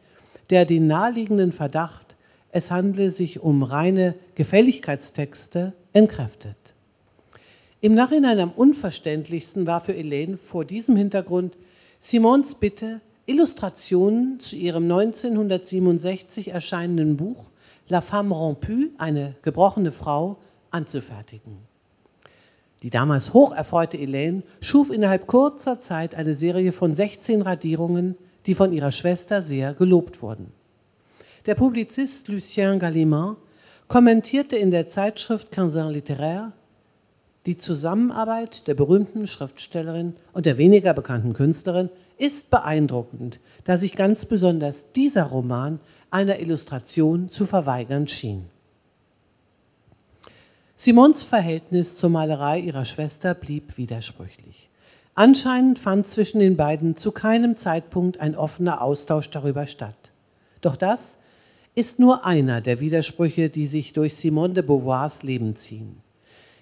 [0.51, 2.17] der den naheliegenden Verdacht,
[2.51, 6.57] es handle sich um reine Gefälligkeitstexte, entkräftet.
[7.81, 11.57] Im Nachhinein am unverständlichsten war für Elaine vor diesem Hintergrund
[12.01, 17.51] Simons Bitte, Illustrationen zu ihrem 1967 erscheinenden Buch
[17.91, 20.37] La Femme rompue, eine gebrochene Frau,
[20.71, 21.57] anzufertigen.
[22.83, 28.75] Die damals hocherfreute Elaine schuf innerhalb kurzer Zeit eine Serie von 16 Radierungen, die von
[28.75, 30.53] ihrer Schwester sehr gelobt wurden.
[31.47, 33.39] Der Publizist Lucien Gallimard
[33.89, 36.53] kommentierte in der Zeitschrift Quinzin Littéraire,
[37.47, 44.27] die Zusammenarbeit der berühmten Schriftstellerin und der weniger bekannten Künstlerin ist beeindruckend, da sich ganz
[44.27, 45.81] besonders dieser Roman
[46.11, 48.47] einer Illustration zu verweigern schien.
[50.77, 54.71] Simons Verhältnis zur Malerei ihrer Schwester blieb widersprüchlich.
[55.15, 60.13] Anscheinend fand zwischen den beiden zu keinem Zeitpunkt ein offener Austausch darüber statt.
[60.61, 61.17] Doch das
[61.75, 66.01] ist nur einer der Widersprüche, die sich durch Simone de Beauvoirs Leben ziehen.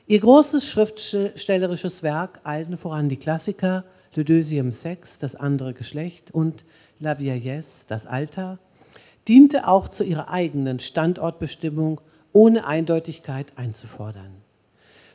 [0.06, 3.84] Ihr großes schriftstellerisches Werk, allen voran die Klassiker
[4.14, 6.64] Le Deuxième Sexe, das andere Geschlecht und
[7.00, 8.58] La Vieillesse, das Alter,
[9.28, 12.00] diente auch zu ihrer eigenen Standortbestimmung,
[12.32, 14.30] ohne Eindeutigkeit einzufordern.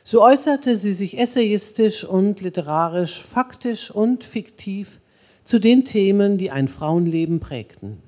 [0.04, 5.00] So äußerte sie sich essayistisch und literarisch, faktisch und fiktiv
[5.44, 8.02] zu den Themen, die ein Frauenleben prägten.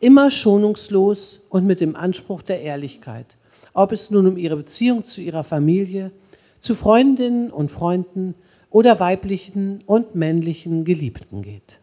[0.00, 3.36] immer schonungslos und mit dem Anspruch der Ehrlichkeit,
[3.74, 6.12] ob es nun um ihre Beziehung zu ihrer Familie,
[6.60, 8.34] zu Freundinnen und Freunden
[8.70, 11.80] oder weiblichen und männlichen Geliebten geht.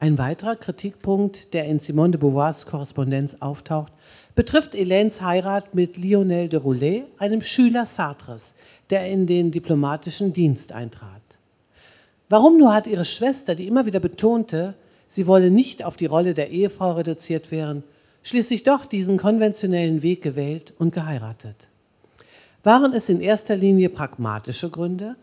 [0.00, 3.92] Ein weiterer Kritikpunkt, der in Simone de Beauvoirs Korrespondenz auftaucht,
[4.34, 8.54] betrifft Hélènes Heirat mit Lionel de Roulet, einem Schüler Sartres,
[8.90, 11.22] der in den diplomatischen Dienst eintrat.
[12.28, 14.74] Warum nur hat ihre Schwester, die immer wieder betonte,
[15.06, 17.84] sie wolle nicht auf die Rolle der Ehefrau reduziert werden,
[18.24, 21.68] schließlich doch diesen konventionellen Weg gewählt und geheiratet?
[22.64, 25.16] Waren es in erster Linie pragmatische Gründe?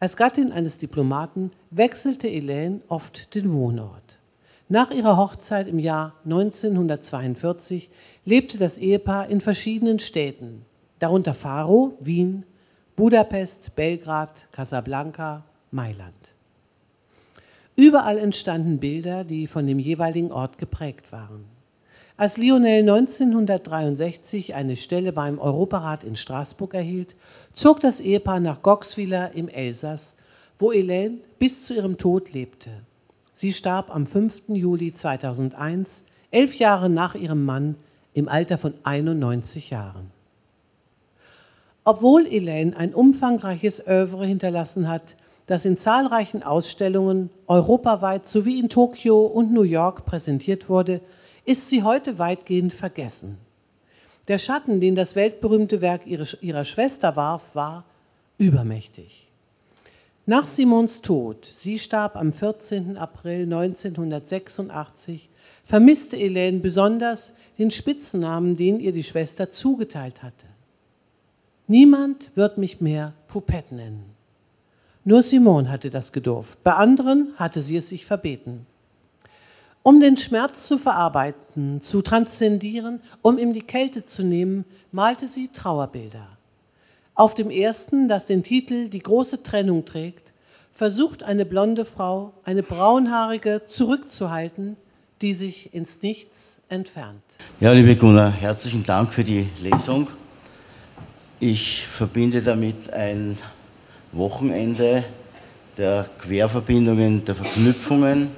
[0.00, 4.07] Als Gattin eines Diplomaten wechselte Hélène oft den Wohnort.
[4.70, 7.88] Nach ihrer Hochzeit im Jahr 1942
[8.26, 10.66] lebte das Ehepaar in verschiedenen Städten,
[10.98, 12.44] darunter Faro, Wien,
[12.94, 16.34] Budapest, Belgrad, Casablanca, Mailand.
[17.76, 21.46] Überall entstanden Bilder, die von dem jeweiligen Ort geprägt waren.
[22.18, 27.16] Als Lionel 1963 eine Stelle beim Europarat in Straßburg erhielt,
[27.54, 30.14] zog das Ehepaar nach Goxwiller im Elsass,
[30.58, 32.82] wo Hélène bis zu ihrem Tod lebte.
[33.40, 34.48] Sie starb am 5.
[34.48, 37.76] Juli 2001, elf Jahre nach ihrem Mann,
[38.12, 40.10] im Alter von 91 Jahren.
[41.84, 45.14] Obwohl Elaine ein umfangreiches Övre hinterlassen hat,
[45.46, 51.00] das in zahlreichen Ausstellungen europaweit sowie in Tokio und New York präsentiert wurde,
[51.44, 53.38] ist sie heute weitgehend vergessen.
[54.26, 57.84] Der Schatten, den das weltberühmte Werk ihrer Schwester warf, war
[58.36, 59.27] übermächtig.
[60.28, 62.98] Nach Simons Tod, sie starb am 14.
[62.98, 65.30] April 1986,
[65.64, 70.44] vermisste Helene besonders den Spitznamen, den ihr die Schwester zugeteilt hatte.
[71.66, 74.04] Niemand wird mich mehr Poupette nennen.
[75.02, 78.66] Nur Simone hatte das gedurft, bei anderen hatte sie es sich verbeten.
[79.82, 85.48] Um den Schmerz zu verarbeiten, zu transzendieren, um ihm die Kälte zu nehmen, malte sie
[85.48, 86.37] Trauerbilder.
[87.18, 90.30] Auf dem ersten, das den Titel Die große Trennung trägt,
[90.72, 94.76] versucht eine blonde Frau, eine braunhaarige, zurückzuhalten,
[95.20, 97.20] die sich ins Nichts entfernt.
[97.58, 100.06] Ja, liebe Gunnar, herzlichen Dank für die Lesung.
[101.40, 103.36] Ich verbinde damit ein
[104.12, 105.02] Wochenende
[105.76, 108.28] der Querverbindungen, der Verknüpfungen,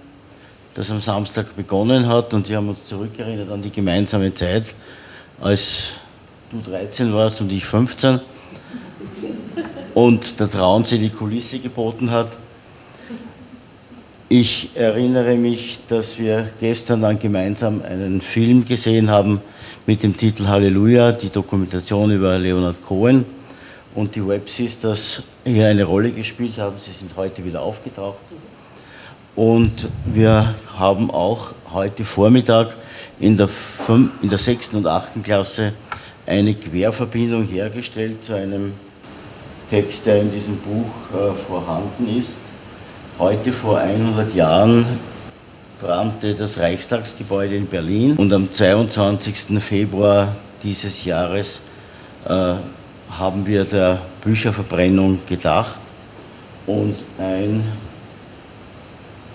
[0.73, 4.65] das am Samstag begonnen hat und wir haben uns zurückerinnert an die gemeinsame Zeit,
[5.39, 5.93] als
[6.51, 8.21] du 13 warst und ich 15
[9.95, 12.29] und der Traunsee die Kulisse geboten hat.
[14.29, 19.41] Ich erinnere mich, dass wir gestern dann gemeinsam einen Film gesehen haben
[19.87, 23.25] mit dem Titel Halleluja, die Dokumentation über Leonard Cohen
[23.95, 26.77] und die Web Sisters hier eine Rolle gespielt haben.
[26.79, 28.19] Sie sind heute wieder aufgetaucht.
[29.35, 32.77] Und wir haben auch heute Vormittag
[33.19, 34.75] in der, 5, in der 6.
[34.75, 35.25] und 8.
[35.25, 35.73] Klasse
[36.27, 38.75] eine Querverbindung hergestellt zu einem
[39.71, 42.37] Text, der in diesem Buch äh, vorhanden ist.
[43.21, 44.85] Heute vor 100 Jahren
[45.81, 49.63] brannte das Reichstagsgebäude in Berlin und am 22.
[49.63, 51.63] Februar dieses Jahres
[52.27, 52.55] äh,
[53.11, 55.79] haben wir der Bücherverbrennung gedacht
[56.67, 57.63] und ein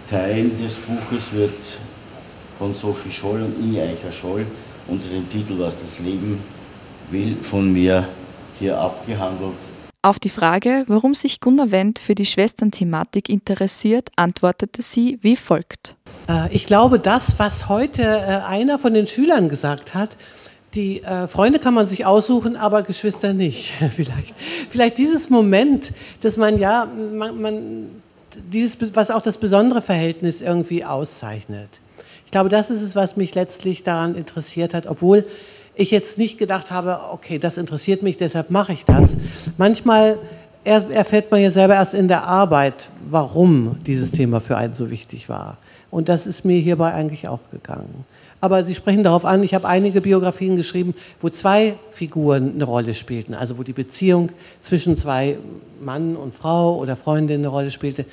[0.10, 1.80] Teil des Buches wird
[2.60, 4.46] von Sophie Scholl und Inge Eicher-Scholl
[4.88, 6.40] unter dem Titel Was das Leben
[7.10, 8.06] will von mir
[8.60, 9.54] hier abgehandelt.
[10.06, 15.96] Auf die Frage, warum sich Gunnar Wendt für die Schwestern-Thematik interessiert, antwortete sie wie folgt.
[16.30, 20.12] Äh, ich glaube, das, was heute äh, einer von den Schülern gesagt hat,
[20.76, 23.72] die äh, Freunde kann man sich aussuchen, aber Geschwister nicht.
[23.96, 24.36] vielleicht,
[24.70, 25.92] vielleicht dieses Moment,
[26.22, 27.86] dass man ja, man, man,
[28.36, 31.70] dieses, was auch das besondere Verhältnis irgendwie auszeichnet.
[32.26, 35.26] Ich glaube, das ist es, was mich letztlich daran interessiert hat, obwohl
[35.76, 39.18] ich jetzt nicht gedacht habe, okay, das interessiert mich, deshalb mache ich das.
[39.58, 40.18] Manchmal
[40.64, 45.30] erfährt man ja selber erst in der Arbeit, warum dieses Thema für einen so wichtig
[45.30, 45.58] war.
[45.92, 48.06] Und das ist mir hierbei eigentlich auch gegangen.
[48.42, 52.94] Aber Sie sprechen darauf an, ich habe einige Biografien geschrieben, wo zwei Figuren eine Rolle
[52.94, 54.30] spielten, also wo die Beziehung
[54.62, 55.38] zwischen zwei
[55.82, 58.06] Mann und Frau oder Freundin eine Rolle spielte.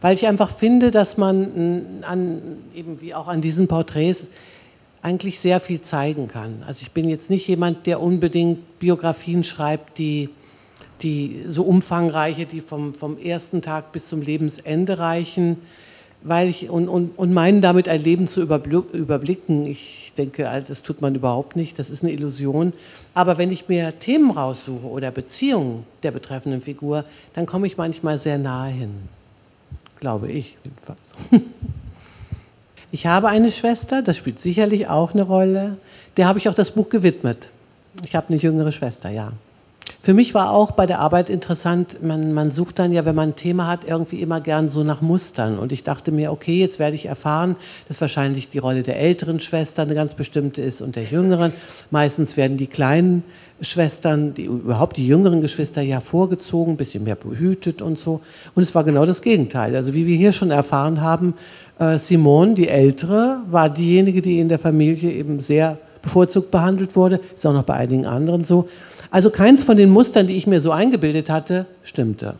[0.00, 2.40] Weil ich einfach finde, dass man an,
[2.74, 4.26] eben wie auch an diesen Porträts
[5.02, 6.62] eigentlich sehr viel zeigen kann.
[6.66, 10.28] Also ich bin jetzt nicht jemand, der unbedingt Biografien schreibt, die,
[11.02, 15.58] die so umfangreiche, die vom, vom ersten Tag bis zum Lebensende reichen,
[16.22, 19.66] weil ich und, und, und meinen damit ein Leben zu überblicken.
[19.66, 22.72] Ich denke, das tut man überhaupt nicht, das ist eine Illusion.
[23.14, 28.18] Aber wenn ich mir Themen raussuche oder Beziehungen der betreffenden Figur, dann komme ich manchmal
[28.18, 28.90] sehr nahe hin.
[30.00, 30.98] Glaube ich jedenfalls.
[32.90, 35.76] Ich habe eine Schwester, das spielt sicherlich auch eine Rolle.
[36.16, 37.48] Der habe ich auch das Buch gewidmet.
[38.04, 39.32] Ich habe eine jüngere Schwester, ja.
[40.02, 43.30] Für mich war auch bei der Arbeit interessant, man, man sucht dann ja, wenn man
[43.30, 45.58] ein Thema hat, irgendwie immer gern so nach Mustern.
[45.58, 47.56] Und ich dachte mir, okay, jetzt werde ich erfahren,
[47.88, 51.52] dass wahrscheinlich die Rolle der älteren Schwester eine ganz bestimmte ist und der jüngeren.
[51.90, 53.22] Meistens werden die kleinen
[53.60, 58.20] Schwestern, die, überhaupt die jüngeren Geschwister ja vorgezogen, ein bisschen mehr behütet und so.
[58.54, 59.74] Und es war genau das Gegenteil.
[59.74, 61.34] Also wie wir hier schon erfahren haben,
[61.78, 67.20] äh, Simone, die ältere, war diejenige, die in der Familie eben sehr bevorzugt behandelt wurde.
[67.34, 68.68] Ist auch noch bei einigen anderen so.
[69.10, 72.34] Also keins von den Mustern, die ich mir so eingebildet hatte, stimmte.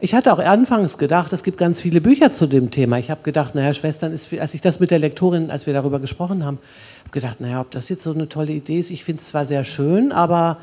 [0.00, 2.98] Ich hatte auch anfangs gedacht, es gibt ganz viele Bücher zu dem Thema.
[2.98, 5.98] Ich habe gedacht, naja, Schwestern ist, als ich das mit der Lektorin, als wir darüber
[5.98, 6.58] gesprochen haben,
[7.00, 8.92] habe gedacht, naja, ob das jetzt so eine tolle Idee ist.
[8.92, 10.58] Ich finde es zwar sehr schön, aber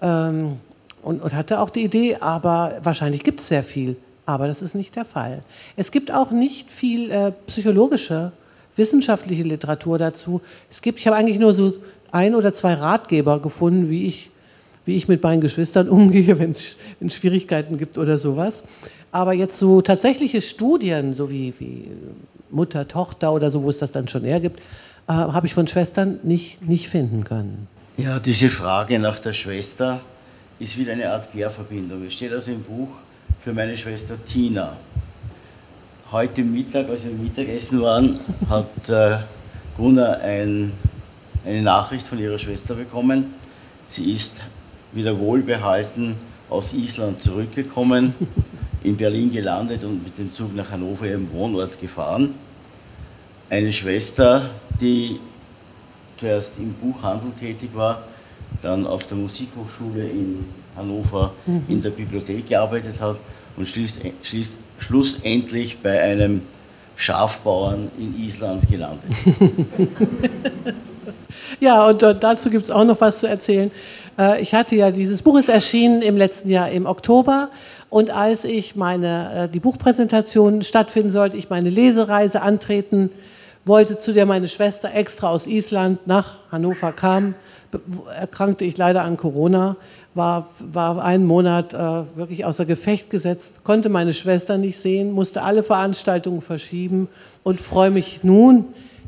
[0.00, 0.56] ähm,
[1.02, 3.96] und, und hatte auch die Idee, aber wahrscheinlich gibt es sehr viel.
[4.28, 5.42] Aber das ist nicht der Fall.
[5.74, 8.30] Es gibt auch nicht viel äh, psychologische,
[8.76, 10.42] wissenschaftliche Literatur dazu.
[10.68, 11.72] Es gibt, ich habe eigentlich nur so
[12.12, 14.28] ein oder zwei Ratgeber gefunden, wie ich
[14.84, 16.76] wie ich mit meinen Geschwistern umgehe, wenn es
[17.14, 18.64] Schwierigkeiten gibt oder sowas.
[19.12, 21.88] Aber jetzt so tatsächliche Studien, so wie, wie
[22.50, 24.60] Mutter, Tochter oder so, wo es das dann schon eher gibt,
[25.08, 27.66] äh, habe ich von Schwestern nicht, nicht finden können.
[27.96, 30.00] Ja, diese Frage nach der Schwester
[30.58, 32.04] ist wieder eine Art Querverbindung.
[32.06, 32.90] Es steht also im Buch
[33.48, 34.76] für meine Schwester Tina.
[36.12, 38.20] Heute Mittag, als wir Mittagessen waren,
[38.50, 39.20] hat äh,
[39.74, 40.70] Gunnar ein,
[41.46, 43.32] eine Nachricht von ihrer Schwester bekommen.
[43.88, 44.36] Sie ist
[44.92, 46.16] wieder wohlbehalten
[46.50, 48.12] aus Island zurückgekommen,
[48.82, 52.34] in Berlin gelandet und mit dem Zug nach Hannover, ihrem Wohnort, gefahren.
[53.48, 55.18] Eine Schwester, die
[56.18, 58.02] zuerst im Buchhandel tätig war,
[58.60, 60.44] dann auf der Musikhochschule in
[60.76, 61.64] Hannover mhm.
[61.66, 63.16] in der Bibliothek gearbeitet hat
[63.58, 66.42] und schließt, schließt, schlussendlich bei einem
[66.96, 69.38] Schafbauern in Island gelandet ist.
[71.60, 73.70] ja, und dazu gibt es auch noch was zu erzählen.
[74.18, 77.50] Äh, ich hatte ja dieses Buch ist erschienen im letzten Jahr im Oktober
[77.90, 83.10] und als ich meine äh, die Buchpräsentation stattfinden sollte, ich meine Lesereise antreten
[83.64, 87.34] wollte, zu der meine Schwester extra aus Island nach Hannover kam,
[88.18, 89.76] erkrankte ich leider an Corona,
[90.18, 91.78] war, war einen Monat äh,
[92.14, 97.08] wirklich außer Gefecht gesetzt, konnte meine Schwester nicht sehen, musste alle Veranstaltungen verschieben
[97.42, 98.66] und freue mich nun,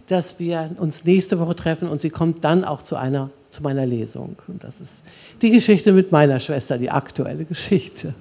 [0.09, 3.85] dass wir uns nächste Woche treffen und sie kommt dann auch zu einer zu meiner
[3.85, 4.37] Lesung.
[4.47, 5.03] Und das ist
[5.43, 8.15] die Geschichte mit meiner Schwester, die aktuelle Geschichte.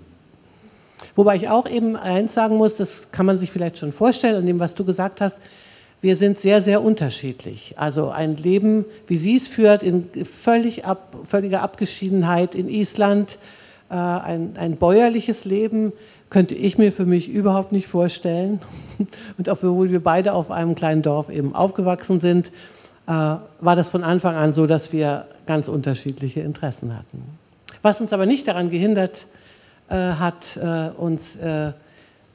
[1.15, 4.45] Wobei ich auch eben eins sagen muss, das kann man sich vielleicht schon vorstellen, an
[4.45, 5.37] dem, was du gesagt hast,
[6.01, 7.73] wir sind sehr, sehr unterschiedlich.
[7.77, 13.37] Also ein Leben, wie sie es führt, in völlig ab, völliger Abgeschiedenheit in Island,
[13.89, 15.91] äh, ein, ein bäuerliches Leben,
[16.29, 18.61] könnte ich mir für mich überhaupt nicht vorstellen.
[19.37, 22.47] Und obwohl wir beide auf einem kleinen Dorf eben aufgewachsen sind,
[23.07, 27.23] äh, war das von Anfang an so, dass wir ganz unterschiedliche Interessen hatten.
[27.81, 29.25] Was uns aber nicht daran gehindert
[29.89, 31.35] äh, hat, äh, uns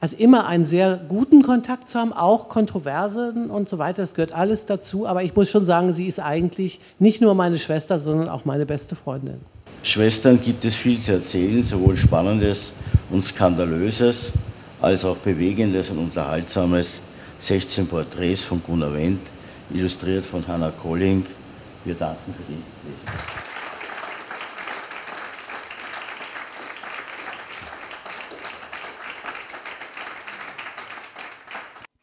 [0.05, 4.33] also immer einen sehr guten Kontakt zu haben, auch Kontroversen und so weiter, das gehört
[4.33, 5.07] alles dazu.
[5.07, 8.67] Aber ich muss schon sagen, sie ist eigentlich nicht nur meine Schwester, sondern auch meine
[8.67, 9.41] beste Freundin.
[9.81, 12.71] Schwestern gibt es viel zu erzählen, sowohl Spannendes
[13.09, 14.31] und Skandalöses,
[14.79, 17.01] als auch Bewegendes und Unterhaltsames.
[17.39, 19.21] 16 Porträts von Gunnar Wendt,
[19.73, 21.25] illustriert von Hannah Colling.
[21.83, 23.44] Wir danken für die Lesung.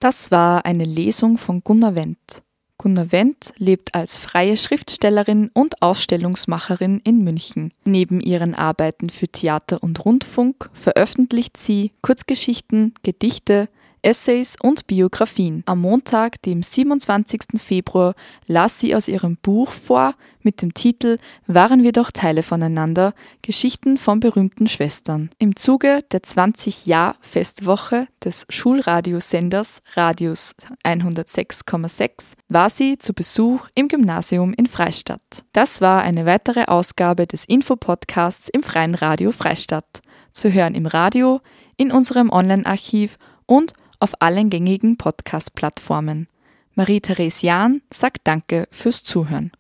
[0.03, 2.43] Das war eine Lesung von Gunnar Wendt.
[2.77, 7.73] Gunnar Wendt lebt als freie Schriftstellerin und Ausstellungsmacherin in München.
[7.85, 13.69] Neben ihren Arbeiten für Theater und Rundfunk veröffentlicht sie Kurzgeschichten, Gedichte,
[14.03, 15.63] Essays und Biografien.
[15.67, 17.43] Am Montag, dem 27.
[17.57, 18.15] Februar,
[18.49, 23.15] las sie aus ihrem Buch vor mit dem Titel Waren wir doch Teile voneinander?
[23.43, 25.31] Geschichten von berühmten Schwestern.
[25.39, 34.67] Im Zuge der 20-Jahr-Festwoche des Schulradiosenders Radius 106,6 war sie zu Besuch im Gymnasium in
[34.67, 35.23] Freistadt.
[35.53, 40.03] Das war eine weitere Ausgabe des Infopodcasts im Freien Radio Freistadt.
[40.33, 41.41] Zu hören im Radio,
[41.77, 43.17] in unserem Online-Archiv
[43.47, 46.27] und auf allen gängigen Podcast-Plattformen.
[46.75, 49.53] Marie-Therese Jahn sagt Danke fürs Zuhören.